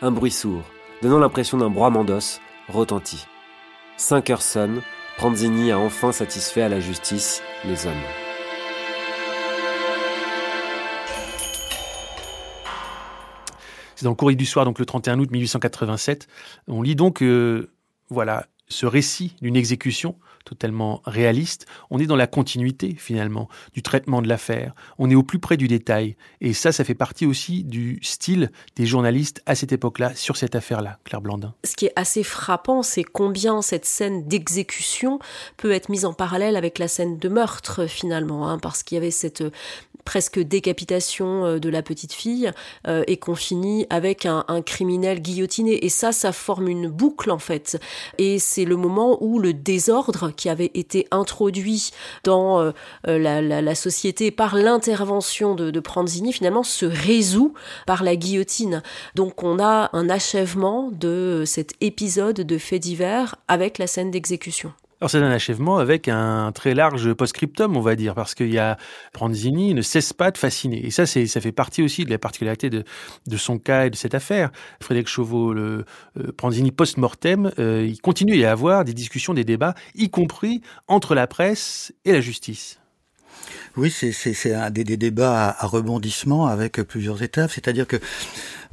Un 0.00 0.12
bruit 0.12 0.30
sourd, 0.30 0.62
donnant 1.02 1.18
l'impression 1.18 1.58
d'un 1.58 1.70
broiement 1.70 2.04
d'os, 2.04 2.40
retentit. 2.68 3.26
Cinq 3.96 4.30
heures 4.30 4.42
sonnent, 4.42 4.80
Pranzini 5.16 5.72
a 5.72 5.78
enfin 5.80 6.12
satisfait 6.12 6.62
à 6.62 6.68
la 6.68 6.78
justice 6.78 7.42
les 7.64 7.86
hommes. 7.86 7.94
C'est 13.96 14.04
dans 14.04 14.10
le 14.10 14.16
courrier 14.16 14.36
du 14.36 14.46
soir, 14.46 14.64
donc 14.66 14.78
le 14.78 14.86
31 14.86 15.18
août 15.18 15.32
1887. 15.32 16.28
On 16.68 16.80
lit 16.80 16.94
donc, 16.94 17.22
euh, 17.22 17.72
voilà, 18.08 18.46
ce 18.68 18.86
récit 18.86 19.36
d'une 19.42 19.56
exécution 19.56 20.16
totalement 20.44 21.00
réaliste, 21.06 21.66
on 21.90 21.98
est 21.98 22.06
dans 22.06 22.16
la 22.16 22.26
continuité 22.26 22.94
finalement 22.98 23.48
du 23.72 23.82
traitement 23.82 24.22
de 24.22 24.28
l'affaire, 24.28 24.74
on 24.98 25.10
est 25.10 25.14
au 25.14 25.22
plus 25.22 25.38
près 25.38 25.56
du 25.56 25.68
détail, 25.68 26.16
et 26.40 26.52
ça, 26.52 26.70
ça 26.70 26.84
fait 26.84 26.94
partie 26.94 27.26
aussi 27.26 27.64
du 27.64 27.98
style 28.02 28.50
des 28.76 28.86
journalistes 28.86 29.42
à 29.46 29.54
cette 29.54 29.72
époque-là 29.72 30.14
sur 30.14 30.36
cette 30.36 30.54
affaire-là, 30.54 30.98
Claire 31.04 31.22
Blandin. 31.22 31.54
Ce 31.64 31.74
qui 31.74 31.86
est 31.86 31.92
assez 31.96 32.22
frappant, 32.22 32.82
c'est 32.82 33.04
combien 33.04 33.62
cette 33.62 33.86
scène 33.86 34.28
d'exécution 34.28 35.18
peut 35.56 35.72
être 35.72 35.88
mise 35.88 36.04
en 36.04 36.12
parallèle 36.12 36.56
avec 36.56 36.78
la 36.78 36.88
scène 36.88 37.18
de 37.18 37.28
meurtre 37.28 37.86
finalement, 37.86 38.48
hein, 38.48 38.58
parce 38.58 38.82
qu'il 38.82 38.96
y 38.96 38.98
avait 38.98 39.10
cette 39.10 39.40
euh, 39.40 39.50
presque 40.04 40.38
décapitation 40.38 41.44
euh, 41.44 41.58
de 41.58 41.68
la 41.68 41.82
petite 41.82 42.12
fille 42.12 42.50
euh, 42.86 43.02
et 43.06 43.16
qu'on 43.16 43.34
finit 43.34 43.86
avec 43.90 44.26
un, 44.26 44.44
criminel 44.64 45.20
guillotiné. 45.20 45.84
Et 45.84 45.88
ça, 45.88 46.12
ça 46.12 46.32
forme 46.32 46.68
une 46.68 46.88
boucle 46.88 47.30
en 47.30 47.38
fait. 47.38 47.78
Et 48.18 48.38
c'est 48.54 48.64
le 48.64 48.76
moment 48.76 49.18
où 49.20 49.40
le 49.40 49.52
désordre 49.52 50.30
qui 50.30 50.48
avait 50.48 50.70
été 50.74 51.08
introduit 51.10 51.90
dans 52.22 52.60
euh, 52.60 52.72
la, 53.04 53.42
la, 53.42 53.74
société 53.74 54.30
par 54.30 54.54
l'intervention 54.54 55.56
de, 55.56 55.72
de 55.72 55.80
Pranzini 55.80 56.32
finalement 56.32 56.62
se 56.62 56.86
résout 56.86 57.54
par 57.84 58.04
la 58.04 58.14
guillotine. 58.14 58.82
Donc 59.16 59.42
on 59.42 59.58
a 59.58 59.90
un 59.92 60.08
achèvement 60.08 60.90
de 60.92 61.42
cet 61.44 61.72
épisode 61.80 62.36
de 62.36 62.58
fait 62.58 62.78
divers 62.78 63.34
avec 63.48 63.78
la 63.78 63.88
scène 63.88 64.12
d'exécution. 64.12 64.72
Alors 65.00 65.10
c'est 65.10 65.18
un 65.18 65.30
achèvement 65.30 65.78
avec 65.78 66.08
un 66.08 66.52
très 66.52 66.72
large 66.72 67.12
post-scriptum, 67.14 67.76
on 67.76 67.80
va 67.80 67.96
dire, 67.96 68.14
parce 68.14 68.34
qu'il 68.34 68.52
y 68.52 68.58
a 68.58 68.78
Pranzini 69.12 69.74
ne 69.74 69.82
cesse 69.82 70.12
pas 70.12 70.30
de 70.30 70.38
fasciner. 70.38 70.86
Et 70.86 70.90
ça, 70.90 71.04
ça 71.06 71.40
fait 71.40 71.52
partie 71.52 71.82
aussi 71.82 72.04
de 72.04 72.10
la 72.10 72.18
particularité 72.18 72.70
de, 72.70 72.84
son 73.36 73.58
cas 73.58 73.86
et 73.86 73.90
de 73.90 73.96
cette 73.96 74.14
affaire. 74.14 74.50
Frédéric 74.80 75.08
Chauveau, 75.08 75.52
le 75.52 75.84
euh, 76.18 76.32
Pranzini 76.36 76.70
post-mortem, 76.70 77.50
euh, 77.58 77.84
il 77.86 78.00
continue 78.00 78.34
à 78.34 78.36
y 78.36 78.44
avoir 78.44 78.84
des 78.84 78.94
discussions, 78.94 79.34
des 79.34 79.44
débats, 79.44 79.74
y 79.94 80.10
compris 80.10 80.60
entre 80.86 81.14
la 81.14 81.26
presse 81.26 81.92
et 82.04 82.12
la 82.12 82.20
justice. 82.20 82.78
Oui, 83.76 83.90
c'est, 83.90 84.54
un 84.54 84.70
des, 84.70 84.84
des 84.84 84.96
débats 84.96 85.48
à, 85.48 85.64
à 85.64 85.66
rebondissement 85.66 86.46
avec 86.46 86.80
plusieurs 86.82 87.22
étapes. 87.22 87.50
C'est-à-dire 87.50 87.88
que 87.88 87.96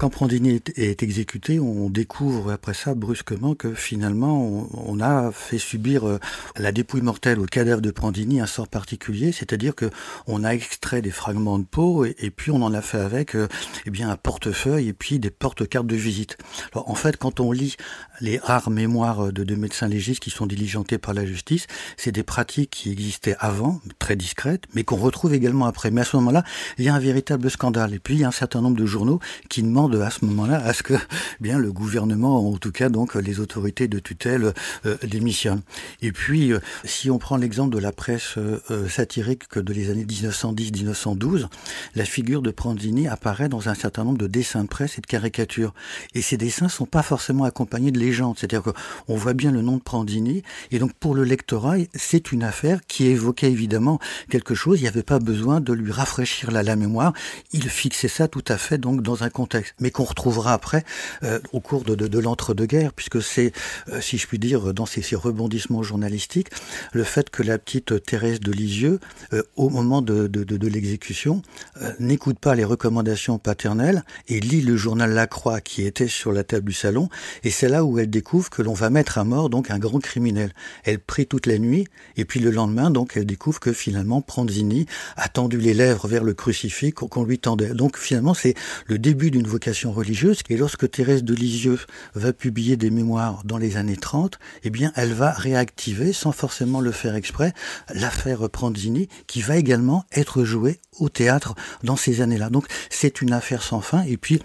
quand 0.01 0.09
Prandini 0.09 0.59
est, 0.77 1.03
exécuté, 1.03 1.59
on 1.59 1.91
découvre 1.91 2.51
après 2.51 2.73
ça 2.73 2.95
brusquement 2.95 3.53
que 3.53 3.75
finalement 3.75 4.67
on, 4.73 4.99
a 4.99 5.31
fait 5.31 5.59
subir 5.59 6.07
euh, 6.07 6.17
la 6.57 6.71
dépouille 6.71 7.03
mortelle 7.03 7.39
au 7.39 7.45
cadavre 7.45 7.83
de 7.83 7.91
Prandini 7.91 8.41
un 8.41 8.47
sort 8.47 8.67
particulier, 8.67 9.31
c'est-à-dire 9.31 9.75
que 9.75 9.91
on 10.25 10.43
a 10.43 10.55
extrait 10.55 11.03
des 11.03 11.11
fragments 11.11 11.59
de 11.59 11.65
peau 11.65 12.03
et, 12.03 12.31
puis 12.35 12.49
on 12.49 12.63
en 12.63 12.73
a 12.73 12.81
fait 12.81 12.97
avec 12.97 13.35
euh, 13.35 13.47
eh 13.85 13.91
bien 13.91 14.09
un 14.09 14.15
portefeuille 14.15 14.87
et 14.87 14.93
puis 14.93 15.19
des 15.19 15.29
porte-cartes 15.29 15.85
de 15.85 15.95
visite. 15.95 16.35
En 16.73 16.95
fait, 16.95 17.17
quand 17.17 17.39
on 17.39 17.51
lit 17.51 17.75
les 18.21 18.39
rares 18.39 18.71
mémoires 18.71 19.31
de 19.31 19.43
deux 19.43 19.55
médecins 19.55 19.87
légistes 19.87 20.23
qui 20.23 20.31
sont 20.31 20.47
diligentés 20.47 20.97
par 20.97 21.13
la 21.13 21.27
justice, 21.27 21.67
c'est 21.95 22.11
des 22.11 22.23
pratiques 22.23 22.71
qui 22.71 22.91
existaient 22.91 23.35
avant, 23.37 23.79
très 23.99 24.15
discrètes, 24.15 24.63
mais 24.73 24.83
qu'on 24.83 24.95
retrouve 24.95 25.35
également 25.35 25.67
après. 25.67 25.91
Mais 25.91 26.01
à 26.01 26.05
ce 26.05 26.17
moment-là, 26.17 26.43
il 26.79 26.85
y 26.85 26.89
a 26.89 26.95
un 26.95 26.99
véritable 26.99 27.51
scandale. 27.51 27.93
Et 27.93 27.99
puis 27.99 28.15
il 28.15 28.21
y 28.21 28.23
a 28.23 28.29
un 28.29 28.31
certain 28.31 28.61
nombre 28.61 28.77
de 28.77 28.85
journaux 28.87 29.19
qui 29.47 29.61
demandent 29.61 29.90
à 29.99 30.09
ce 30.09 30.25
moment-là 30.25 30.63
à 30.63 30.73
ce 30.73 30.83
que 30.83 30.93
eh 30.93 30.97
bien 31.39 31.57
le 31.57 31.71
gouvernement, 31.71 32.47
en 32.47 32.57
tout 32.57 32.71
cas 32.71 32.89
donc 32.89 33.15
les 33.15 33.39
autorités 33.39 33.87
de 33.87 33.99
tutelle 33.99 34.53
euh, 34.85 34.97
démissionnent. 35.03 35.61
Et 36.01 36.11
puis, 36.11 36.53
euh, 36.53 36.59
si 36.85 37.09
on 37.09 37.17
prend 37.17 37.37
l'exemple 37.37 37.73
de 37.73 37.79
la 37.79 37.91
presse 37.91 38.35
euh, 38.37 38.87
satirique 38.89 39.57
de 39.57 39.73
les 39.73 39.89
années 39.89 40.05
1910-1912, 40.05 41.47
la 41.95 42.05
figure 42.05 42.41
de 42.41 42.51
Pranzini 42.51 43.07
apparaît 43.07 43.49
dans 43.49 43.69
un 43.69 43.73
certain 43.73 44.03
nombre 44.03 44.17
de 44.17 44.27
dessins 44.27 44.63
de 44.63 44.67
presse 44.67 44.97
et 44.97 45.01
de 45.01 45.07
caricatures. 45.07 45.73
Et 46.13 46.21
ces 46.21 46.37
dessins 46.37 46.69
sont 46.69 46.85
pas 46.85 47.03
forcément 47.03 47.43
accompagnés 47.43 47.91
de 47.91 47.99
légendes. 47.99 48.37
C'est-à-dire 48.37 48.63
qu'on 48.63 49.15
voit 49.15 49.33
bien 49.33 49.51
le 49.51 49.61
nom 49.61 49.77
de 49.77 49.81
Pranzini. 49.81 50.43
Et 50.71 50.79
donc 50.79 50.93
pour 50.93 51.15
le 51.15 51.23
lectorat, 51.23 51.75
c'est 51.93 52.31
une 52.31 52.43
affaire 52.43 52.79
qui 52.87 53.07
évoquait 53.07 53.51
évidemment 53.51 53.99
quelque 54.29 54.55
chose. 54.55 54.79
Il 54.79 54.83
n'y 54.83 54.89
avait 54.89 55.03
pas 55.03 55.19
besoin 55.19 55.61
de 55.61 55.73
lui 55.73 55.91
rafraîchir 55.91 56.51
la, 56.51 56.63
la 56.63 56.75
mémoire. 56.75 57.13
Il 57.53 57.69
fixait 57.69 58.07
ça 58.07 58.27
tout 58.27 58.43
à 58.47 58.57
fait 58.57 58.77
donc 58.77 59.01
dans 59.01 59.23
un 59.23 59.29
contexte. 59.29 59.70
Mais 59.79 59.91
qu'on 59.91 60.03
retrouvera 60.03 60.53
après 60.53 60.83
euh, 61.23 61.39
au 61.51 61.59
cours 61.59 61.83
de, 61.83 61.95
de, 61.95 62.07
de 62.07 62.19
l'entre-deux-guerres, 62.19 62.93
puisque 62.93 63.21
c'est, 63.21 63.51
euh, 63.89 64.01
si 64.01 64.17
je 64.17 64.27
puis 64.27 64.39
dire, 64.39 64.73
dans 64.73 64.85
ces, 64.85 65.01
ces, 65.01 65.15
rebondissements 65.15 65.83
journalistiques, 65.83 66.49
le 66.93 67.03
fait 67.03 67.29
que 67.29 67.43
la 67.43 67.57
petite 67.57 68.03
Thérèse 68.03 68.39
de 68.39 68.51
Lisieux, 68.51 68.99
euh, 69.33 69.43
au 69.55 69.69
moment 69.69 70.01
de, 70.01 70.27
de 70.27 70.67
l'exécution, 70.67 71.41
euh, 71.81 71.91
n'écoute 71.99 72.39
pas 72.39 72.55
les 72.55 72.63
recommandations 72.63 73.37
paternelles 73.37 74.03
et 74.27 74.39
lit 74.39 74.61
le 74.61 74.75
journal 74.75 75.11
La 75.11 75.27
Croix 75.27 75.61
qui 75.61 75.83
était 75.83 76.07
sur 76.07 76.31
la 76.31 76.43
table 76.43 76.67
du 76.67 76.73
salon, 76.73 77.09
et 77.43 77.51
c'est 77.51 77.69
là 77.69 77.83
où 77.83 77.99
elle 77.99 78.09
découvre 78.09 78.49
que 78.49 78.61
l'on 78.61 78.73
va 78.73 78.89
mettre 78.89 79.17
à 79.17 79.23
mort 79.23 79.49
donc 79.49 79.71
un 79.71 79.79
grand 79.79 79.99
criminel. 79.99 80.53
Elle 80.83 80.99
prie 80.99 81.25
toute 81.25 81.45
la 81.45 81.57
nuit, 81.57 81.87
et 82.17 82.25
puis 82.25 82.39
le 82.39 82.51
lendemain, 82.51 82.91
donc, 82.91 83.13
elle 83.15 83.25
découvre 83.25 83.59
que 83.59 83.73
finalement 83.73 84.21
Pranzini 84.21 84.85
a 85.15 85.27
tendu 85.27 85.57
les 85.57 85.73
lèvres 85.73 86.07
vers 86.07 86.23
le 86.23 86.33
crucifix 86.33 86.91
qu'on 86.91 87.23
lui 87.23 87.39
tendait. 87.39 87.73
Donc 87.73 87.97
finalement, 87.97 88.33
c'est 88.33 88.55
le 88.87 88.97
début 88.97 89.31
d'une 89.31 89.47
religieuse. 89.91 90.39
Et 90.49 90.57
lorsque 90.57 90.89
Thérèse 90.89 91.23
de 91.23 91.33
Lisieux 91.33 91.79
va 92.15 92.33
publier 92.33 92.77
des 92.77 92.89
mémoires 92.89 93.43
dans 93.45 93.57
les 93.57 93.77
années 93.77 93.97
30, 93.97 94.39
eh 94.63 94.69
bien, 94.69 94.91
elle 94.95 95.13
va 95.13 95.31
réactiver, 95.31 96.13
sans 96.13 96.31
forcément 96.31 96.81
le 96.81 96.91
faire 96.91 97.15
exprès, 97.15 97.53
l'affaire 97.93 98.49
Pranzini, 98.49 99.07
qui 99.27 99.41
va 99.41 99.57
également 99.57 100.05
être 100.11 100.43
jouée 100.43 100.79
au 100.99 101.09
théâtre 101.09 101.55
dans 101.83 101.95
ces 101.95 102.21
années-là. 102.21 102.49
Donc, 102.49 102.65
c'est 102.89 103.21
une 103.21 103.33
affaire 103.33 103.63
sans 103.63 103.81
fin. 103.81 104.03
Et 104.03 104.17
puis, 104.17 104.41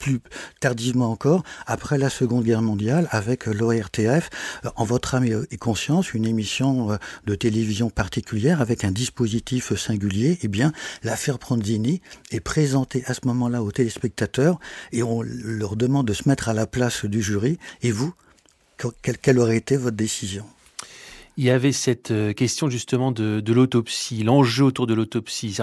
plus 0.00 0.18
tardivement 0.58 1.12
encore, 1.12 1.44
après 1.66 1.98
la 1.98 2.10
Seconde 2.10 2.42
Guerre 2.42 2.62
mondiale, 2.62 3.06
avec 3.12 3.46
l'ORTF, 3.46 4.30
en 4.74 4.84
votre 4.84 5.14
âme 5.14 5.24
et 5.24 5.56
conscience, 5.58 6.14
une 6.14 6.26
émission 6.26 6.98
de 7.26 7.34
télévision 7.34 7.90
particulière 7.90 8.60
avec 8.60 8.82
un 8.82 8.90
dispositif 8.90 9.74
singulier, 9.76 10.38
eh 10.42 10.48
bien, 10.48 10.72
l'affaire 11.04 11.38
Pranzini 11.38 12.00
est 12.32 12.40
présentée 12.40 13.04
à 13.06 13.14
ce 13.14 13.20
moment-là 13.26 13.62
aux 13.62 13.70
téléspectateurs 13.70 14.58
et 14.90 15.02
on 15.02 15.22
leur 15.22 15.76
demande 15.76 16.08
de 16.08 16.14
se 16.14 16.28
mettre 16.28 16.48
à 16.48 16.54
la 16.54 16.66
place 16.66 17.04
du 17.04 17.22
jury. 17.22 17.58
Et 17.82 17.92
vous, 17.92 18.14
quelle 19.02 19.38
aurait 19.38 19.58
été 19.58 19.76
votre 19.76 19.96
décision? 19.96 20.46
Il 21.36 21.44
y 21.44 21.50
avait 21.50 21.72
cette 21.72 22.12
question 22.34 22.68
justement 22.68 23.12
de, 23.12 23.40
de 23.40 23.52
l'autopsie, 23.52 24.22
l'enjeu 24.22 24.64
autour 24.64 24.86
de 24.86 24.94
l'autopsie. 24.94 25.56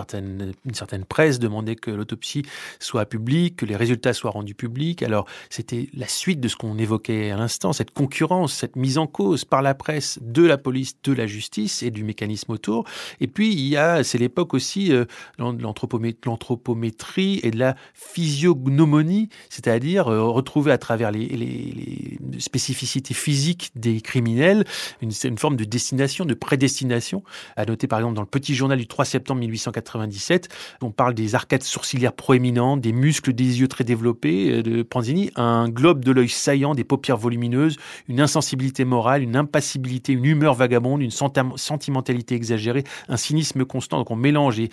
Une 0.65 0.73
certaine 0.73 1.05
presse 1.05 1.39
demandait 1.39 1.75
que 1.75 1.91
l'autopsie 1.91 2.43
soit 2.79 3.05
publique, 3.05 3.57
que 3.57 3.65
les 3.65 3.75
résultats 3.75 4.13
soient 4.13 4.31
rendus 4.31 4.55
publics. 4.55 5.03
Alors 5.03 5.25
c'était 5.49 5.89
la 5.93 6.07
suite 6.07 6.39
de 6.39 6.47
ce 6.47 6.55
qu'on 6.55 6.77
évoquait 6.77 7.31
à 7.31 7.37
l'instant, 7.37 7.73
cette 7.73 7.91
concurrence, 7.91 8.53
cette 8.53 8.75
mise 8.75 8.97
en 8.97 9.07
cause 9.07 9.45
par 9.45 9.61
la 9.61 9.75
presse 9.75 10.19
de 10.21 10.43
la 10.43 10.57
police, 10.57 10.95
de 11.03 11.13
la 11.13 11.27
justice 11.27 11.83
et 11.83 11.91
du 11.91 12.03
mécanisme 12.03 12.51
autour. 12.51 12.85
Et 13.19 13.27
puis 13.27 13.53
il 13.53 13.67
y 13.67 13.77
a, 13.77 14.03
c'est 14.03 14.17
l'époque 14.17 14.53
aussi 14.53 14.91
euh, 14.91 15.05
l'anthropométrie 15.37 17.39
et 17.43 17.51
de 17.51 17.59
la 17.59 17.75
physiognomonie, 17.93 19.29
c'est-à-dire 19.49 20.07
euh, 20.07 20.23
retrouver 20.23 20.71
à 20.71 20.77
travers 20.77 21.11
les, 21.11 22.17
spécificités 22.39 23.13
physiques 23.13 23.71
des 23.75 24.01
criminels 24.01 24.63
une, 25.01 25.11
une 25.23 25.37
forme 25.37 25.56
de 25.57 25.65
destination, 25.65 26.23
de 26.23 26.33
prédestination. 26.33 27.23
À 27.55 27.65
noter 27.65 27.87
par 27.87 27.99
exemple 27.99 28.15
dans 28.15 28.21
le 28.21 28.27
petit 28.27 28.55
journal 28.55 28.77
du 28.77 28.87
3 28.87 29.03
septembre 29.05 29.41
1897, 29.41 30.47
on 30.81 30.91
parle 30.91 31.13
des 31.13 31.35
arcades 31.35 31.63
sourcilières 31.63 32.13
proéminentes, 32.13 32.81
des 32.81 32.93
muscles 32.93 33.33
des 33.33 33.59
yeux 33.59 33.67
très 33.67 33.83
développés 33.83 34.63
de 34.63 34.83
Pranzini, 34.83 35.31
un 35.35 35.67
globe 35.69 36.05
de 36.05 36.11
l'œil 36.11 36.29
saillant, 36.29 36.75
des 36.75 36.83
paupières 36.83 37.17
volumineuses, 37.17 37.77
une 38.07 38.21
insensibilité 38.21 38.85
morale, 38.85 39.23
une 39.23 39.35
impassibilité, 39.35 40.13
une 40.13 40.25
humeur 40.25 40.53
vagabonde, 40.53 41.01
une 41.01 41.11
sentimentalité 41.11 42.35
exagérée, 42.35 42.83
un 43.09 43.17
cynisme 43.17 43.65
constant. 43.65 43.97
Donc 43.97 44.11
on 44.11 44.15
mélange 44.15 44.59
et 44.59 44.69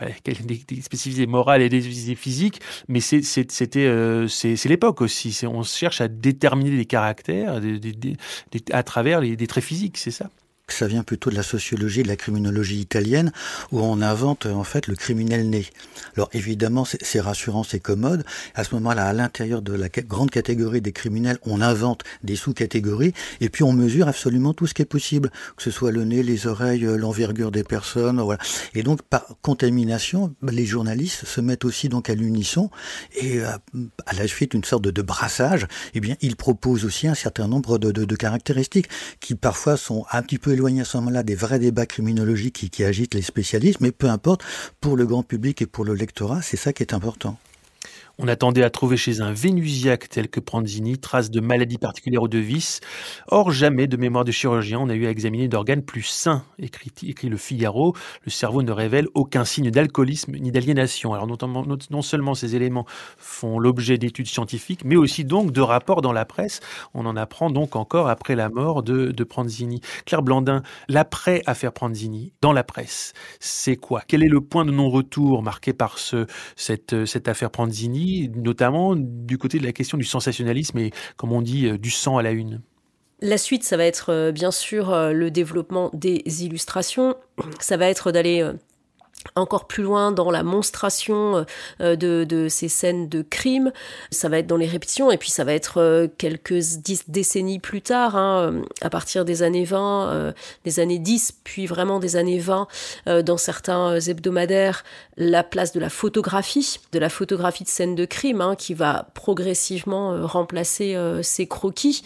Ouais, 0.00 0.14
des, 0.24 0.34
des, 0.34 0.82
spécificités 0.82 1.26
morales 1.26 1.62
et 1.62 1.68
des 1.68 1.80
spécificités 1.80 2.14
physiques, 2.16 2.60
mais 2.88 3.00
c'était 3.00 3.86
euh, 3.86 4.28
c'est 4.28 4.62
l'époque 4.66 5.00
aussi. 5.00 5.38
On 5.46 5.62
cherche 5.62 6.00
à 6.00 6.08
déterminer 6.08 6.76
des 6.76 6.84
caractères 6.84 7.60
à 8.72 8.82
travers 8.82 9.20
des 9.20 9.46
traits 9.46 9.64
physiques, 9.64 9.96
c'est 9.96 10.10
ça? 10.10 10.28
Ça 10.68 10.88
vient 10.88 11.04
plutôt 11.04 11.30
de 11.30 11.36
la 11.36 11.44
sociologie, 11.44 12.02
de 12.02 12.08
la 12.08 12.16
criminologie 12.16 12.80
italienne, 12.80 13.30
où 13.70 13.80
on 13.80 14.02
invente 14.02 14.46
en 14.46 14.64
fait 14.64 14.88
le 14.88 14.96
criminel 14.96 15.48
né. 15.48 15.64
Alors 16.16 16.28
évidemment, 16.32 16.84
c'est 16.84 17.20
rassurant, 17.20 17.62
c'est 17.62 17.78
commode. 17.78 18.24
À 18.56 18.64
ce 18.64 18.74
moment-là, 18.74 19.06
à 19.06 19.12
l'intérieur 19.12 19.62
de 19.62 19.72
la 19.72 19.88
grande 19.88 20.30
catégorie 20.30 20.80
des 20.80 20.90
criminels, 20.90 21.38
on 21.42 21.60
invente 21.60 22.02
des 22.24 22.34
sous-catégories, 22.34 23.14
et 23.40 23.48
puis 23.48 23.62
on 23.62 23.72
mesure 23.72 24.08
absolument 24.08 24.54
tout 24.54 24.66
ce 24.66 24.74
qui 24.74 24.82
est 24.82 24.86
possible, 24.86 25.30
que 25.56 25.62
ce 25.62 25.70
soit 25.70 25.92
le 25.92 26.04
nez, 26.04 26.24
les 26.24 26.48
oreilles, 26.48 26.84
euh, 26.84 26.96
l'envergure 26.96 27.52
des 27.52 27.64
personnes, 27.64 28.20
voilà. 28.20 28.40
Et 28.74 28.82
donc 28.82 29.02
par 29.02 29.24
contamination, 29.42 30.34
les 30.42 30.66
journalistes 30.66 31.26
se 31.26 31.40
mettent 31.40 31.64
aussi 31.64 31.88
donc 31.88 32.10
à 32.10 32.14
l'unisson, 32.14 32.70
et 33.14 33.38
euh, 33.38 33.50
à 34.04 34.14
la 34.14 34.26
suite 34.26 34.50
d'une 34.50 34.64
sorte 34.64 34.82
de, 34.82 35.02
brassage, 35.02 35.68
eh 35.94 36.00
bien 36.00 36.16
ils 36.22 36.34
proposent 36.34 36.84
aussi 36.84 37.06
un 37.06 37.14
certain 37.14 37.46
nombre 37.46 37.78
de, 37.78 37.92
de 37.92 38.16
caractéristiques 38.16 38.88
qui 39.20 39.36
parfois 39.36 39.76
sont 39.76 40.04
un 40.10 40.22
petit 40.22 40.38
peu 40.38 40.55
éloigné 40.56 40.80
à 40.80 40.84
ce 40.84 40.96
moment-là 40.96 41.22
des 41.22 41.34
vrais 41.34 41.58
débats 41.58 41.86
criminologiques 41.86 42.68
qui, 42.70 42.84
agitent 42.84 43.14
les 43.14 43.22
spécialistes, 43.22 43.80
mais 43.80 43.92
peu 43.92 44.08
importe, 44.08 44.42
pour 44.80 44.96
le 44.96 45.06
grand 45.06 45.22
public 45.22 45.62
et 45.62 45.66
pour 45.66 45.84
le 45.84 45.94
lectorat, 45.94 46.42
c'est 46.42 46.56
ça 46.56 46.72
qui 46.72 46.82
est 46.82 46.94
important. 46.94 47.38
On 48.18 48.28
attendait 48.28 48.62
à 48.62 48.70
trouver 48.70 48.96
chez 48.96 49.20
un 49.20 49.32
vénusiaque 49.32 50.08
tel 50.08 50.28
que 50.28 50.40
Pranzini 50.40 50.96
traces 50.96 51.30
de 51.30 51.40
maladies 51.40 51.76
particulières 51.76 52.22
ou 52.22 52.28
de. 52.28 52.42
Or, 53.28 53.50
jamais 53.50 53.86
de 53.86 53.96
mémoire 53.96 54.24
de 54.24 54.30
chirurgien 54.30 54.78
on 54.78 54.88
a 54.88 54.94
eu 54.94 55.06
à 55.06 55.10
examiner 55.10 55.48
d'organes 55.48 55.82
plus 55.82 56.02
sains, 56.02 56.44
écrit, 56.58 57.28
le 57.28 57.36
Figaro. 57.36 57.94
Le 58.24 58.30
cerveau 58.30 58.62
ne 58.62 58.72
révèle 58.72 59.08
aucun 59.14 59.44
signe 59.44 59.70
d'alcoolisme 59.70 60.36
ni 60.36 60.50
d'aliénation. 60.50 61.12
Alors, 61.12 61.26
non 61.26 62.02
seulement 62.02 62.34
ces 62.34 62.56
éléments 62.56 62.86
font 63.18 63.58
l'objet 63.58 63.98
d'études 63.98 64.28
scientifiques, 64.28 64.84
mais 64.84 64.96
aussi 64.96 65.24
donc 65.24 65.52
de 65.52 65.60
rapports 65.60 66.02
dans 66.02 66.12
la 66.12 66.24
presse. 66.24 66.60
On 66.94 67.04
en 67.04 67.16
apprend 67.16 67.50
donc 67.50 67.76
encore 67.76 68.08
après 68.08 68.36
la 68.36 68.48
mort 68.48 68.82
de, 68.82 69.10
de 69.10 69.24
Pranzini. 69.24 69.80
Claire 70.04 70.22
Blandin, 70.22 70.62
l'après-affaire 70.88 71.72
Pranzini, 71.72 72.32
dans 72.40 72.52
la 72.52 72.64
presse, 72.64 73.12
c'est 73.40 73.76
quoi? 73.76 74.02
Quel 74.06 74.22
est 74.22 74.28
le 74.28 74.40
point 74.40 74.64
de 74.64 74.70
non-retour 74.70 75.42
marqué 75.42 75.72
par 75.72 75.98
ce, 75.98 76.26
cette, 76.54 77.04
cette 77.06 77.28
affaire 77.28 77.50
Pranzini? 77.50 78.05
Notamment 78.34 78.94
du 78.96 79.38
côté 79.38 79.58
de 79.58 79.64
la 79.64 79.72
question 79.72 79.98
du 79.98 80.04
sensationnalisme 80.04 80.78
et, 80.78 80.92
comme 81.16 81.32
on 81.32 81.42
dit, 81.42 81.66
euh, 81.66 81.78
du 81.78 81.90
sang 81.90 82.18
à 82.18 82.22
la 82.22 82.30
une. 82.30 82.60
La 83.20 83.38
suite, 83.38 83.64
ça 83.64 83.76
va 83.76 83.84
être 83.84 84.12
euh, 84.12 84.32
bien 84.32 84.50
sûr 84.50 84.92
euh, 84.92 85.12
le 85.12 85.30
développement 85.30 85.90
des 85.94 86.22
illustrations. 86.44 87.16
Ça 87.60 87.76
va 87.76 87.88
être 87.88 88.12
d'aller 88.12 88.46
encore 89.34 89.66
plus 89.66 89.82
loin 89.82 90.12
dans 90.12 90.30
la 90.30 90.42
monstration 90.42 91.44
euh, 91.80 91.96
de, 91.96 92.24
de, 92.24 92.48
ces 92.48 92.68
scènes 92.68 93.08
de 93.08 93.22
crime. 93.22 93.72
Ça 94.10 94.28
va 94.28 94.38
être 94.38 94.46
dans 94.46 94.56
les 94.56 94.66
répétitions 94.66 95.10
et 95.10 95.18
puis 95.18 95.30
ça 95.30 95.44
va 95.44 95.52
être 95.52 95.80
euh, 95.80 96.08
quelques 96.18 96.60
décennies 97.08 97.58
plus 97.58 97.82
tard, 97.82 98.16
hein, 98.16 98.52
euh, 98.52 98.62
à 98.80 98.90
partir 98.90 99.24
des 99.24 99.42
années 99.42 99.64
20, 99.64 100.34
des 100.64 100.80
années 100.80 100.98
10, 100.98 101.32
puis 101.44 101.66
vraiment 101.66 101.98
des 101.98 102.16
années 102.16 102.38
20, 102.38 102.66
dans 103.24 103.36
certains 103.36 103.98
hebdomadaires, 103.98 104.84
la 105.16 105.42
place 105.42 105.72
de 105.72 105.80
la 105.80 105.88
photographie, 105.88 106.78
de 106.92 106.98
la 106.98 107.08
photographie 107.08 107.64
de 107.64 107.68
scènes 107.68 107.94
de 107.94 108.04
crime, 108.04 108.40
hein, 108.40 108.54
qui 108.56 108.74
va 108.74 109.08
progressivement 109.14 110.26
remplacer 110.26 110.96
ces 111.22 111.46
croquis. 111.46 112.02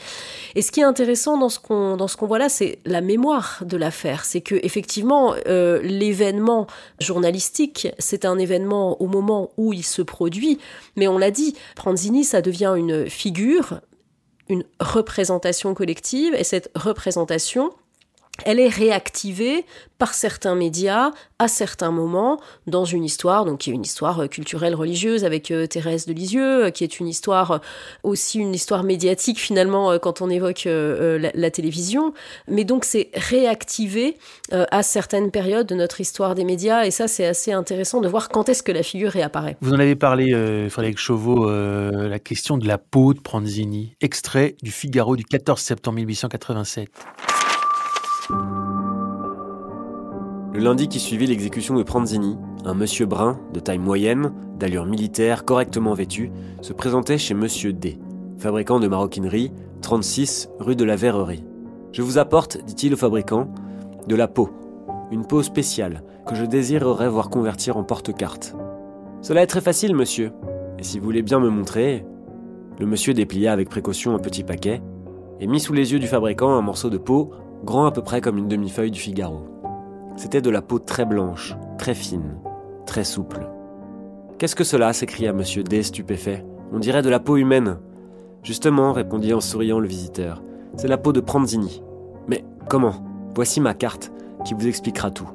Et 0.54 0.62
ce 0.62 0.72
qui 0.72 0.80
est 0.80 0.84
intéressant 0.84 1.38
dans 1.38 1.48
ce 1.48 1.58
qu'on 1.58 1.96
dans 1.96 2.08
ce 2.08 2.16
qu'on 2.16 2.26
voit 2.26 2.38
là, 2.38 2.48
c'est 2.48 2.78
la 2.84 3.00
mémoire 3.00 3.62
de 3.64 3.76
l'affaire. 3.76 4.24
C'est 4.24 4.40
que 4.40 4.54
effectivement 4.62 5.34
l'événement 5.46 6.66
journalistique, 7.10 7.88
c'est 7.98 8.24
un 8.24 8.38
événement 8.38 9.02
au 9.02 9.08
moment 9.08 9.50
où 9.56 9.72
il 9.72 9.82
se 9.82 10.00
produit, 10.00 10.60
mais 10.94 11.08
on 11.08 11.18
l'a 11.18 11.32
dit, 11.32 11.56
Pranzini, 11.74 12.22
ça 12.22 12.40
devient 12.40 12.72
une 12.76 13.10
figure, 13.10 13.80
une 14.48 14.62
représentation 14.78 15.74
collective, 15.74 16.32
et 16.36 16.44
cette 16.44 16.70
représentation, 16.76 17.72
elle 18.44 18.58
est 18.58 18.68
réactivée 18.68 19.64
par 19.98 20.14
certains 20.14 20.54
médias 20.54 21.10
à 21.38 21.46
certains 21.46 21.90
moments 21.90 22.40
dans 22.66 22.86
une 22.86 23.04
histoire, 23.04 23.44
donc 23.44 23.60
qui 23.60 23.70
est 23.70 23.74
une 23.74 23.82
histoire 23.82 24.20
euh, 24.20 24.26
culturelle 24.28 24.74
religieuse 24.74 25.24
avec 25.24 25.50
euh, 25.50 25.66
Thérèse 25.66 26.06
de 26.06 26.14
Lisieux, 26.14 26.64
euh, 26.64 26.70
qui 26.70 26.84
est 26.84 27.00
une 27.00 27.08
histoire 27.08 27.60
aussi 28.02 28.38
une 28.38 28.54
histoire 28.54 28.82
médiatique 28.82 29.38
finalement 29.38 29.98
quand 29.98 30.22
on 30.22 30.30
évoque 30.30 30.64
la, 30.64 31.50
télévision, 31.50 32.14
mais 32.48 32.64
donc 32.64 32.84
c'est 32.84 33.10
réactivé 33.14 34.16
à 34.52 34.82
certaines 34.82 35.30
périodes 35.30 35.66
de 35.66 35.74
notre 35.74 36.00
histoire 36.00 36.34
des 36.34 36.44
médias 36.44 36.84
et 36.84 36.90
ça 36.90 37.08
c'est 37.08 37.26
assez 37.26 37.52
intéressant 37.52 38.00
de 38.00 38.08
voir 38.08 38.28
quand 38.28 38.48
est-ce 38.48 38.62
que 38.62 38.72
la 38.72 38.82
figure 38.82 39.10
réapparaît. 39.10 39.56
Vous 39.60 39.72
en 39.72 39.78
avez 39.78 39.96
parlé, 39.96 40.32
Frédéric 40.70 40.98
Chauveau, 40.98 41.50
la 41.50 42.18
question 42.18 42.56
de 42.56 42.66
la 42.66 42.78
peau 42.78 43.14
de 43.14 43.20
Pranzini, 43.20 43.96
extrait 44.00 44.56
du 44.62 44.70
Figaro 44.70 45.16
du 45.16 45.24
14 45.24 45.60
septembre 45.60 45.96
1887. 45.96 46.88
Le 50.52 50.58
lundi 50.58 50.88
qui 50.88 50.98
suivit 50.98 51.26
l'exécution 51.26 51.76
de 51.76 51.82
Pranzini, 51.82 52.36
un 52.64 52.74
monsieur 52.74 53.06
brun, 53.06 53.38
de 53.54 53.60
taille 53.60 53.78
moyenne, 53.78 54.32
d'allure 54.58 54.84
militaire, 54.84 55.44
correctement 55.44 55.94
vêtu, 55.94 56.30
se 56.60 56.72
présentait 56.72 57.18
chez 57.18 57.34
monsieur 57.34 57.72
D, 57.72 57.98
fabricant 58.38 58.80
de 58.80 58.88
maroquinerie, 58.88 59.52
36 59.80 60.50
rue 60.58 60.76
de 60.76 60.84
la 60.84 60.96
Verrerie. 60.96 61.44
Je 61.92 62.02
vous 62.02 62.18
apporte, 62.18 62.62
dit-il 62.64 62.94
au 62.94 62.96
fabricant, 62.96 63.48
de 64.06 64.16
la 64.16 64.28
peau, 64.28 64.50
une 65.10 65.26
peau 65.26 65.42
spéciale 65.42 66.02
que 66.26 66.34
je 66.34 66.44
désirerais 66.44 67.08
voir 67.08 67.30
convertir 67.30 67.76
en 67.76 67.84
porte-carte. 67.84 68.54
Cela 69.22 69.42
est 69.42 69.46
très 69.46 69.60
facile, 69.60 69.94
monsieur. 69.94 70.32
Et 70.78 70.82
si 70.82 70.98
vous 70.98 71.04
voulez 71.04 71.22
bien 71.22 71.40
me 71.40 71.50
montrer. 71.50 72.04
Le 72.78 72.86
monsieur 72.86 73.12
déplia 73.12 73.52
avec 73.52 73.68
précaution 73.68 74.14
un 74.14 74.18
petit 74.18 74.42
paquet 74.42 74.80
et 75.40 75.46
mit 75.46 75.60
sous 75.60 75.74
les 75.74 75.92
yeux 75.92 75.98
du 75.98 76.06
fabricant 76.06 76.54
un 76.54 76.62
morceau 76.62 76.88
de 76.88 76.98
peau 76.98 77.30
grand 77.64 77.86
à 77.86 77.92
peu 77.92 78.02
près 78.02 78.20
comme 78.20 78.38
une 78.38 78.48
demi-feuille 78.48 78.90
du 78.90 79.00
Figaro. 79.00 79.46
C'était 80.16 80.42
de 80.42 80.50
la 80.50 80.62
peau 80.62 80.78
très 80.78 81.04
blanche, 81.04 81.56
très 81.78 81.94
fine, 81.94 82.38
très 82.86 83.04
souple. 83.04 83.48
Qu'est-ce 84.38 84.56
que 84.56 84.64
cela? 84.64 84.92
s'écria 84.92 85.30
M. 85.30 85.42
D, 85.68 85.82
stupéfait. 85.82 86.44
On 86.72 86.78
dirait 86.78 87.02
de 87.02 87.10
la 87.10 87.20
peau 87.20 87.36
humaine. 87.36 87.78
Justement, 88.42 88.92
répondit 88.92 89.34
en 89.34 89.40
souriant 89.40 89.80
le 89.80 89.88
visiteur, 89.88 90.42
c'est 90.76 90.88
la 90.88 90.98
peau 90.98 91.12
de 91.12 91.20
Pranzini. 91.20 91.82
Mais 92.26 92.44
comment? 92.68 93.04
Voici 93.34 93.60
ma 93.60 93.74
carte, 93.74 94.12
qui 94.44 94.54
vous 94.54 94.66
expliquera 94.66 95.10
tout. 95.10 95.28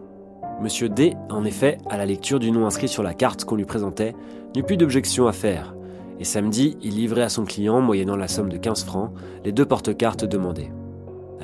Monsieur 0.61 0.89
D, 0.89 1.15
en 1.29 1.45
effet, 1.45 1.77
à 1.89 1.97
la 1.97 2.05
lecture 2.05 2.39
du 2.39 2.51
nom 2.51 2.65
inscrit 2.65 2.87
sur 2.87 3.03
la 3.03 3.13
carte 3.13 3.45
qu'on 3.45 3.55
lui 3.55 3.65
présentait, 3.65 4.15
n'eut 4.55 4.63
plus 4.63 4.77
d'objection 4.77 5.27
à 5.27 5.33
faire, 5.33 5.75
et 6.19 6.23
samedi, 6.23 6.77
il 6.81 6.95
livrait 6.95 7.23
à 7.23 7.29
son 7.29 7.43
client, 7.43 7.81
moyennant 7.81 8.15
la 8.15 8.27
somme 8.27 8.49
de 8.49 8.57
15 8.57 8.85
francs, 8.85 9.11
les 9.43 9.51
deux 9.51 9.65
porte-cartes 9.65 10.23
demandées. 10.23 10.71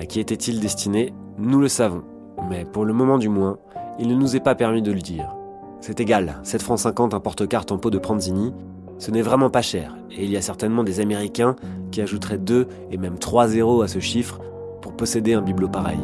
À 0.01 0.05
qui 0.07 0.19
était-il 0.19 0.59
destiné 0.59 1.13
Nous 1.37 1.59
le 1.59 1.67
savons, 1.67 2.01
mais 2.49 2.65
pour 2.65 2.85
le 2.85 2.93
moment 2.93 3.19
du 3.19 3.29
moins, 3.29 3.59
il 3.99 4.07
ne 4.07 4.15
nous 4.15 4.35
est 4.35 4.39
pas 4.39 4.55
permis 4.55 4.81
de 4.81 4.91
le 4.91 4.99
dire. 4.99 5.35
C'est 5.79 5.99
égal, 5.99 6.39
7 6.41 6.63
francs 6.63 6.79
50 6.79 7.13
un 7.13 7.19
porte-carte 7.19 7.71
en 7.71 7.77
pot 7.77 7.91
de 7.91 7.99
Pranzini, 7.99 8.51
ce 8.97 9.11
n'est 9.11 9.21
vraiment 9.21 9.51
pas 9.51 9.61
cher, 9.61 9.95
et 10.09 10.23
il 10.23 10.31
y 10.31 10.37
a 10.37 10.41
certainement 10.41 10.83
des 10.83 11.01
Américains 11.01 11.55
qui 11.91 12.01
ajouteraient 12.01 12.39
2 12.39 12.67
et 12.89 12.97
même 12.97 13.19
3 13.19 13.49
zéros 13.49 13.83
à 13.83 13.87
ce 13.87 13.99
chiffre 13.99 14.39
pour 14.81 14.97
posséder 14.97 15.35
un 15.35 15.43
bibelot 15.43 15.69
pareil. 15.69 15.99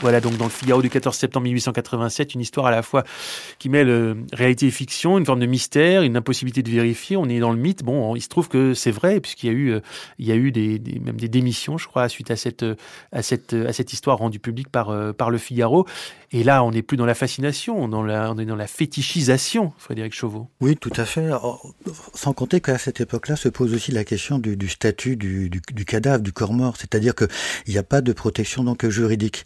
Voilà 0.00 0.22
donc 0.22 0.38
dans 0.38 0.46
le 0.46 0.50
Figaro 0.50 0.80
du 0.80 0.88
14 0.88 1.14
septembre 1.14 1.44
1887, 1.44 2.34
une 2.34 2.40
histoire 2.40 2.64
à 2.64 2.70
la 2.70 2.82
fois 2.82 3.04
qui 3.58 3.68
mêle 3.68 3.90
euh, 3.90 4.14
réalité 4.32 4.66
et 4.66 4.70
fiction, 4.70 5.18
une 5.18 5.26
forme 5.26 5.40
de 5.40 5.46
mystère, 5.46 6.02
une 6.02 6.16
impossibilité 6.16 6.62
de 6.62 6.70
vérifier. 6.70 7.18
On 7.18 7.28
est 7.28 7.38
dans 7.38 7.50
le 7.50 7.58
mythe. 7.58 7.82
Bon, 7.82 8.16
il 8.16 8.22
se 8.22 8.28
trouve 8.28 8.48
que 8.48 8.72
c'est 8.72 8.92
vrai 8.92 9.20
puisqu'il 9.20 9.46
y 9.48 9.50
a 9.50 9.52
eu, 9.52 9.72
euh, 9.72 9.80
il 10.18 10.26
y 10.26 10.32
a 10.32 10.36
eu 10.36 10.52
des, 10.52 10.80
même 11.04 11.16
des 11.16 11.28
démissions, 11.28 11.76
je 11.76 11.86
crois, 11.86 12.08
suite 12.08 12.30
à 12.30 12.36
cette, 12.36 12.62
euh, 12.62 12.76
à 13.12 13.20
cette, 13.20 13.52
à 13.52 13.74
cette 13.74 13.92
histoire 13.92 14.16
rendue 14.16 14.38
publique 14.38 14.70
par, 14.70 15.14
par 15.14 15.28
le 15.28 15.36
Figaro. 15.36 15.86
Et 16.32 16.44
là, 16.44 16.62
on 16.62 16.70
n'est 16.70 16.82
plus 16.82 16.96
dans 16.96 17.06
la 17.06 17.14
fascination, 17.14 17.76
on, 17.82 18.38
est 18.38 18.44
dans 18.44 18.56
la 18.56 18.66
fétichisation, 18.68 19.72
Frédéric 19.78 20.14
Chauveau. 20.14 20.48
Oui, 20.60 20.76
tout 20.76 20.92
à 20.96 21.04
fait. 21.04 21.28
sans 22.14 22.32
compter 22.32 22.60
qu'à 22.60 22.78
cette 22.78 23.00
époque-là 23.00 23.34
se 23.34 23.48
pose 23.48 23.74
aussi 23.74 23.90
la 23.90 24.04
question 24.04 24.38
du, 24.38 24.68
statut 24.68 25.16
du, 25.16 25.50
cadavre, 25.84 26.22
du 26.22 26.32
corps 26.32 26.52
mort. 26.52 26.76
C'est-à-dire 26.76 27.16
qu'il 27.16 27.28
n'y 27.68 27.78
a 27.78 27.82
pas 27.82 28.00
de 28.00 28.12
protection 28.12 28.62
donc 28.62 28.88
juridique. 28.88 29.44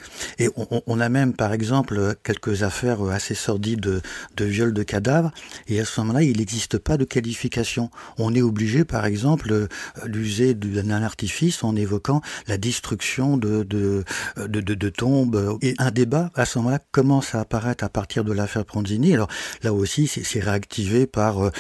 On, 0.87 1.01
a 1.01 1.09
même, 1.09 1.33
par 1.35 1.53
exemple, 1.53 2.15
quelques 2.23 2.63
affaires 2.63 3.03
assez 3.05 3.35
sordides 3.35 3.81
de, 3.81 4.01
de 4.37 4.45
viol 4.45 4.73
de 4.73 4.83
cadavres. 4.83 5.33
Et 5.69 5.81
à 5.81 5.85
ce 5.85 6.01
moment-là, 6.01 6.23
il 6.23 6.39
n'existe 6.39 6.79
pas 6.79 6.97
de 6.97 7.05
qualification. 7.05 7.91
On 8.19 8.35
est 8.35 8.43
obligé, 8.43 8.85
par 8.85 9.07
exemple, 9.07 9.69
d'user 10.07 10.55
d'un 10.55 11.03
artifice 11.03 11.65
en 11.65 11.77
évoquant 11.77 12.21
la 12.49 12.59
destruction 12.59 13.37
de, 13.37 13.63
de, 13.63 14.05
de, 14.37 14.61
de 14.61 14.89
tombes. 14.89 15.59
Et 15.63 15.75
un 15.79 15.91
débat, 15.91 16.31
à 16.35 16.45
ce 16.45 16.59
moment-là, 16.59 16.81
commence 16.93 17.35
à 17.35 17.41
apparaître 17.41 17.85
à 17.85 17.89
partir 17.89 18.25
de 18.25 18.33
l'affaire 18.33 18.65
Pranzini. 18.65 19.15
Alors 19.15 19.29
là 19.63 19.73
aussi, 19.73 20.07
c'est 20.07 20.41
réactivé 20.41 21.07
par 21.07 21.45
euh, 21.45 21.51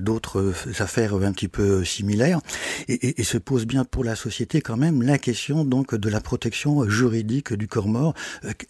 d'autres 0.00 0.54
affaires 0.78 1.14
un 1.14 1.32
petit 1.32 1.48
peu 1.48 1.84
similaires 1.84 2.40
et, 2.88 3.22
se 3.22 3.38
pose 3.38 3.66
bien 3.66 3.84
pour 3.84 4.04
la 4.04 4.16
société 4.16 4.60
quand 4.60 4.76
même 4.76 5.02
la 5.02 5.16
question 5.16 5.64
donc 5.64 5.94
de 5.94 6.08
la 6.08 6.20
protection 6.20 6.88
juridique 6.88 7.52
du 7.52 7.68
corps 7.68 7.88
mort 7.88 8.14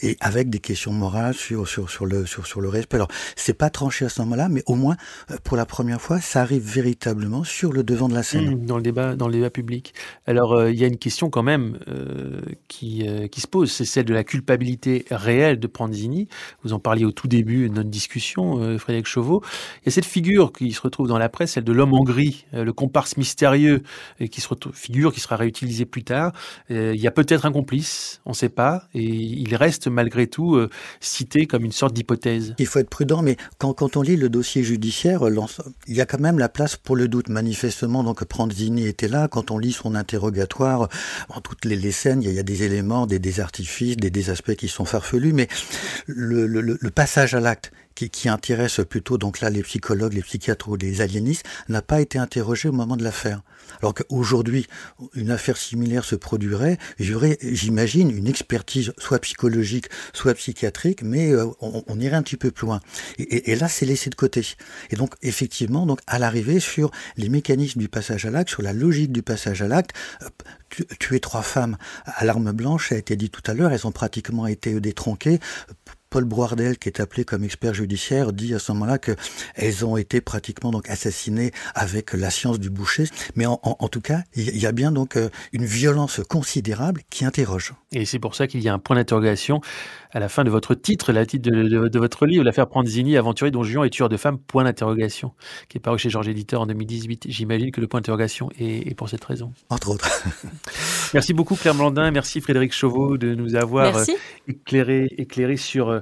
et 0.00 0.16
avec 0.20 0.50
des 0.50 0.58
questions 0.58 0.92
morales 0.92 1.34
sur 1.34 1.68
sur 1.68 1.90
sur 1.90 2.06
le 2.06 2.26
sur 2.26 2.60
le 2.60 2.68
respect. 2.68 2.96
Alors 2.96 3.08
c'est 3.36 3.56
pas 3.56 3.70
tranché 3.70 4.04
à 4.04 4.08
ce 4.08 4.20
moment-là, 4.22 4.48
mais 4.48 4.62
au 4.66 4.74
moins 4.74 4.96
pour 5.44 5.56
la 5.56 5.66
première 5.66 6.00
fois, 6.00 6.20
ça 6.20 6.42
arrive 6.42 6.62
véritablement 6.62 7.44
sur 7.44 7.72
le 7.72 7.82
devant 7.82 8.08
de 8.08 8.14
la 8.14 8.22
scène. 8.22 8.56
Mmh, 8.56 8.66
dans 8.66 8.76
le 8.76 8.82
débat 8.82 9.16
dans 9.16 9.26
le 9.26 9.34
débat 9.34 9.50
public. 9.50 9.94
Alors 10.26 10.68
il 10.68 10.78
y 10.78 10.84
a 10.84 10.86
une 10.86 10.98
question 10.98 11.30
quand 11.30 11.42
même 11.42 11.78
qui 12.68 13.06
qui 13.30 13.40
se 13.40 13.46
pose, 13.46 13.70
c'est 13.70 13.84
celle 13.84 14.04
de 14.04 14.14
la 14.14 14.24
culpabilité 14.24 15.04
réelle 15.10 15.58
de 15.58 15.66
Pranzini. 15.66 16.28
Vous 16.62 16.72
en 16.72 16.78
parliez 16.78 17.04
au 17.04 17.12
tout 17.12 17.28
début 17.28 17.68
de 17.68 17.74
notre 17.74 17.90
discussion, 17.90 18.78
Frédéric 18.78 19.06
Chauveau. 19.06 19.42
Il 19.82 19.86
y 19.86 19.88
a 19.88 19.92
cette 19.92 20.04
figure 20.04 20.52
qui 20.52 20.72
se 20.72 20.80
retrouve 20.80 21.08
dans 21.08 21.18
la 21.18 21.28
presse, 21.28 21.52
celle 21.52 21.64
de 21.64 21.72
l'homme 21.72 21.94
en 21.94 22.02
gris, 22.02 22.46
le 22.52 22.72
comparse 22.72 23.16
mystérieux, 23.16 23.82
qui 24.30 24.40
se 24.40 24.48
retrouve, 24.48 24.74
figure 24.74 25.12
qui 25.12 25.20
sera 25.20 25.36
réutilisée 25.36 25.84
plus 25.84 26.04
tard. 26.04 26.32
il 26.70 27.00
y 27.00 27.06
a 27.06 27.10
peut-être 27.10 27.46
un 27.46 27.52
complice, 27.52 28.20
on 28.24 28.30
ne 28.30 28.34
sait 28.34 28.48
pas, 28.48 28.84
et 28.94 29.04
il 29.04 29.51
reste 29.56 29.88
malgré 29.88 30.26
tout 30.26 30.56
euh, 30.56 30.70
cité 31.00 31.46
comme 31.46 31.64
une 31.64 31.72
sorte 31.72 31.94
d'hypothèse. 31.94 32.54
Il 32.58 32.66
faut 32.66 32.78
être 32.78 32.90
prudent, 32.90 33.22
mais 33.22 33.36
quand, 33.58 33.96
on 33.96 34.02
lit 34.02 34.16
le 34.16 34.28
dossier 34.28 34.62
judiciaire, 34.62 35.22
il 35.86 35.94
y 35.94 36.00
a 36.00 36.06
quand 36.06 36.20
même 36.20 36.38
la 36.38 36.48
place 36.48 36.76
pour 36.76 36.96
le 36.96 37.08
doute. 37.08 37.28
Manifestement, 37.28 38.04
donc 38.04 38.24
Pranzini 38.24 38.86
était 38.86 39.08
là. 39.08 39.28
Quand 39.28 39.50
on 39.50 39.58
lit 39.58 39.72
son 39.72 39.94
interrogatoire, 39.94 40.88
en 41.28 41.40
toutes 41.40 41.64
les, 41.64 41.92
scènes, 41.92 42.22
il 42.22 42.32
y, 42.32 42.38
a, 42.38 42.42
des 42.42 42.62
éléments, 42.62 43.06
des, 43.06 43.40
artifices, 43.40 43.96
des, 43.96 44.30
aspects 44.30 44.54
qui 44.54 44.68
sont 44.68 44.84
farfelus, 44.84 45.32
mais 45.32 45.48
le 46.06 46.90
passage 46.90 47.34
à 47.34 47.40
l'acte 47.40 47.72
qui, 47.94 48.10
qui, 48.10 48.28
intéresse 48.28 48.80
plutôt 48.88 49.18
donc 49.18 49.40
là 49.40 49.50
les 49.50 49.62
psychologues, 49.62 50.14
les 50.14 50.22
psychiatres 50.22 50.68
ou 50.68 50.76
les 50.76 51.00
aliénistes, 51.00 51.44
n'a 51.68 51.82
pas 51.82 52.00
été 52.00 52.18
interrogé 52.18 52.68
au 52.68 52.72
moment 52.72 52.96
de 52.96 53.04
l'affaire. 53.04 53.42
Alors 53.80 53.94
qu'aujourd'hui, 53.94 54.66
une 55.14 55.30
affaire 55.30 55.56
similaire 55.56 56.04
se 56.04 56.14
produirait, 56.14 56.78
aurait, 57.14 57.38
j'imagine, 57.42 58.10
une 58.10 58.26
expertise 58.26 58.92
soit 58.98 59.18
psychologique, 59.20 59.88
soit 60.12 60.34
psychiatrique, 60.34 61.02
mais 61.02 61.32
euh, 61.32 61.46
on, 61.60 62.00
irait 62.00 62.16
un 62.16 62.22
petit 62.22 62.36
peu 62.36 62.50
plus 62.50 62.66
loin. 62.66 62.80
Et, 63.18 63.52
et, 63.52 63.56
là, 63.56 63.68
c'est 63.68 63.86
laissé 63.86 64.10
de 64.10 64.14
côté. 64.14 64.42
Et 64.90 64.96
donc, 64.96 65.14
effectivement, 65.22 65.86
donc 65.86 66.00
à 66.06 66.18
l'arrivée 66.18 66.60
sur 66.60 66.90
les 67.16 67.28
mécanismes 67.28 67.80
du 67.80 67.88
passage 67.88 68.26
à 68.26 68.30
l'acte, 68.30 68.50
sur 68.50 68.62
la 68.62 68.72
logique 68.72 69.12
du 69.12 69.22
passage 69.22 69.62
à 69.62 69.68
l'acte, 69.68 69.92
tuer 70.98 71.20
trois 71.20 71.42
femmes 71.42 71.76
à 72.04 72.24
l'arme 72.24 72.52
blanche, 72.52 72.88
ça 72.88 72.94
a 72.94 72.98
été 72.98 73.16
dit 73.16 73.30
tout 73.30 73.42
à 73.46 73.54
l'heure, 73.54 73.72
elles 73.72 73.86
ont 73.86 73.92
pratiquement 73.92 74.46
été 74.46 74.80
détronquées 74.80 75.40
Paul 76.12 76.24
Broardel, 76.24 76.76
qui 76.76 76.90
est 76.90 77.00
appelé 77.00 77.24
comme 77.24 77.42
expert 77.42 77.72
judiciaire, 77.72 78.34
dit 78.34 78.52
à 78.52 78.58
ce 78.58 78.70
moment-là 78.72 78.98
qu'elles 78.98 79.86
ont 79.86 79.96
été 79.96 80.20
pratiquement 80.20 80.70
donc 80.70 80.90
assassinées 80.90 81.52
avec 81.74 82.12
la 82.12 82.28
science 82.28 82.60
du 82.60 82.68
boucher. 82.68 83.04
Mais 83.34 83.46
en, 83.46 83.58
en, 83.62 83.76
en 83.78 83.88
tout 83.88 84.02
cas, 84.02 84.20
il 84.36 84.58
y 84.58 84.66
a 84.66 84.72
bien 84.72 84.92
donc 84.92 85.16
euh, 85.16 85.30
une 85.54 85.64
violence 85.64 86.20
considérable 86.28 87.00
qui 87.08 87.24
interroge. 87.24 87.72
Et 87.92 88.04
c'est 88.04 88.18
pour 88.18 88.34
ça 88.34 88.46
qu'il 88.46 88.60
y 88.60 88.68
a 88.68 88.74
un 88.74 88.78
point 88.78 88.96
d'interrogation 88.96 89.62
à 90.10 90.20
la 90.20 90.28
fin 90.28 90.44
de 90.44 90.50
votre 90.50 90.74
titre, 90.74 91.12
la 91.12 91.24
titre 91.24 91.50
de, 91.50 91.62
de, 91.62 91.88
de 91.88 91.98
votre 91.98 92.26
livre, 92.26 92.44
l'affaire 92.44 92.68
Pranzini, 92.68 93.16
aventurier 93.16 93.50
dont 93.50 93.62
Juan 93.62 93.86
et 93.86 93.90
tueur 93.90 94.10
de 94.10 94.18
femmes, 94.18 94.38
point 94.38 94.64
d'interrogation, 94.64 95.32
qui 95.70 95.78
est 95.78 95.80
paru 95.80 95.98
chez 95.98 96.10
Georges 96.10 96.28
Éditeur 96.28 96.60
en 96.60 96.66
2018. 96.66 97.24
J'imagine 97.28 97.70
que 97.70 97.80
le 97.80 97.86
point 97.86 98.00
d'interrogation 98.00 98.50
est, 98.58 98.90
est, 98.90 98.94
pour 98.94 99.08
cette 99.08 99.24
raison. 99.24 99.52
Entre 99.70 99.88
autres. 99.88 100.10
merci 101.14 101.32
beaucoup 101.32 101.56
Claire 101.56 101.74
Blandin, 101.74 102.10
merci 102.10 102.42
Frédéric 102.42 102.74
Chauveau 102.74 103.16
de 103.16 103.34
nous 103.34 103.56
avoir 103.56 103.94
merci. 103.94 104.14
éclairé, 104.46 105.08
éclairé 105.16 105.56
sur 105.56 106.01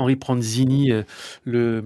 Henri 0.00 0.16
Pranzini, 0.16 0.92
le 1.44 1.84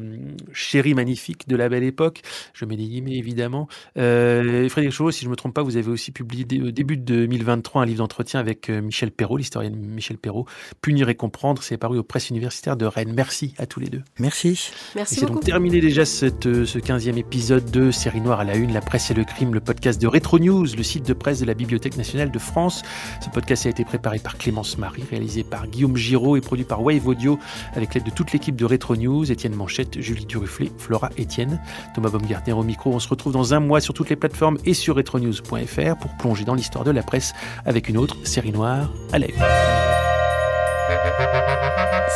chéri 0.52 0.94
magnifique 0.94 1.48
de 1.48 1.56
la 1.56 1.68
belle 1.68 1.84
époque. 1.84 2.22
Je 2.52 2.64
mets 2.64 2.76
des 2.76 2.84
guillemets 2.84 3.16
évidemment. 3.16 3.68
Euh, 3.98 4.68
Frédéric 4.68 4.94
Chauveau, 4.94 5.10
si 5.10 5.20
je 5.20 5.26
ne 5.26 5.30
me 5.30 5.36
trompe 5.36 5.54
pas, 5.54 5.62
vous 5.62 5.76
avez 5.76 5.90
aussi 5.90 6.12
publié 6.12 6.44
au 6.62 6.70
début 6.70 6.96
de 6.96 7.02
2023 7.02 7.82
un 7.82 7.86
livre 7.86 7.98
d'entretien 7.98 8.40
avec 8.40 8.68
Michel 8.68 9.10
Perrault, 9.10 9.36
l'historienne 9.36 9.76
Michel 9.76 10.18
Perrault, 10.18 10.46
Punir 10.80 11.08
et 11.08 11.14
comprendre, 11.14 11.62
c'est 11.62 11.76
paru 11.76 11.98
aux 11.98 12.02
presses 12.02 12.30
universitaires 12.30 12.76
de 12.76 12.86
Rennes. 12.86 13.12
Merci 13.14 13.54
à 13.58 13.66
tous 13.66 13.80
les 13.80 13.88
deux. 13.88 14.02
Merci. 14.18 14.70
Merci 14.94 15.16
C'est 15.16 15.26
donc 15.26 15.42
terminé 15.44 15.80
déjà 15.80 16.04
cette, 16.04 16.44
ce 16.44 16.78
15e 16.78 17.16
épisode 17.16 17.70
de 17.70 17.90
Série 17.90 18.20
Noire 18.20 18.40
à 18.40 18.44
la 18.44 18.56
Une, 18.56 18.72
la 18.72 18.80
presse 18.80 19.10
et 19.10 19.14
le 19.14 19.24
crime, 19.24 19.54
le 19.54 19.60
podcast 19.60 20.00
de 20.00 20.06
Retro 20.06 20.38
News, 20.38 20.66
le 20.76 20.82
site 20.82 21.06
de 21.06 21.12
presse 21.12 21.40
de 21.40 21.46
la 21.46 21.54
Bibliothèque 21.54 21.96
nationale 21.96 22.30
de 22.30 22.38
France. 22.38 22.82
Ce 23.20 23.30
podcast 23.30 23.66
a 23.66 23.70
été 23.70 23.84
préparé 23.84 24.18
par 24.18 24.36
Clémence 24.36 24.78
Marie, 24.78 25.04
réalisé 25.10 25.44
par 25.44 25.66
Guillaume 25.66 25.96
Giraud 25.96 26.36
et 26.36 26.40
produit 26.40 26.64
par 26.64 26.82
Wave 26.82 27.06
Audio 27.06 27.38
avec 27.74 27.94
l'aide 27.94 28.03
de 28.04 28.10
toute 28.10 28.32
l'équipe 28.32 28.56
de 28.56 28.64
Retro 28.64 28.96
News, 28.96 29.30
Étienne 29.30 29.54
Manchette, 29.54 30.00
Julie 30.00 30.26
Duruflé, 30.26 30.70
Flora 30.78 31.10
Étienne, 31.16 31.60
Thomas 31.94 32.10
Baumgartner 32.10 32.52
au 32.52 32.62
micro. 32.62 32.92
On 32.92 32.98
se 32.98 33.08
retrouve 33.08 33.32
dans 33.32 33.54
un 33.54 33.60
mois 33.60 33.80
sur 33.80 33.94
toutes 33.94 34.10
les 34.10 34.16
plateformes 34.16 34.58
et 34.64 34.74
sur 34.74 34.96
retronews.fr 34.96 35.96
pour 36.00 36.16
plonger 36.18 36.44
dans 36.44 36.54
l'histoire 36.54 36.84
de 36.84 36.90
la 36.90 37.02
presse 37.02 37.32
avec 37.64 37.88
une 37.88 37.96
autre 37.96 38.16
Série 38.24 38.52
Noire 38.52 38.90
à 39.12 39.18
la 39.18 39.26
Une. 39.26 39.34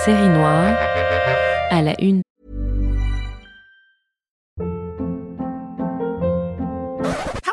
Série 0.04 0.28
Noire 0.28 0.76
à 1.70 1.82
la 1.82 2.00
Une. 2.00 2.22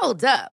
Hold 0.01 0.23
up. 0.23 0.54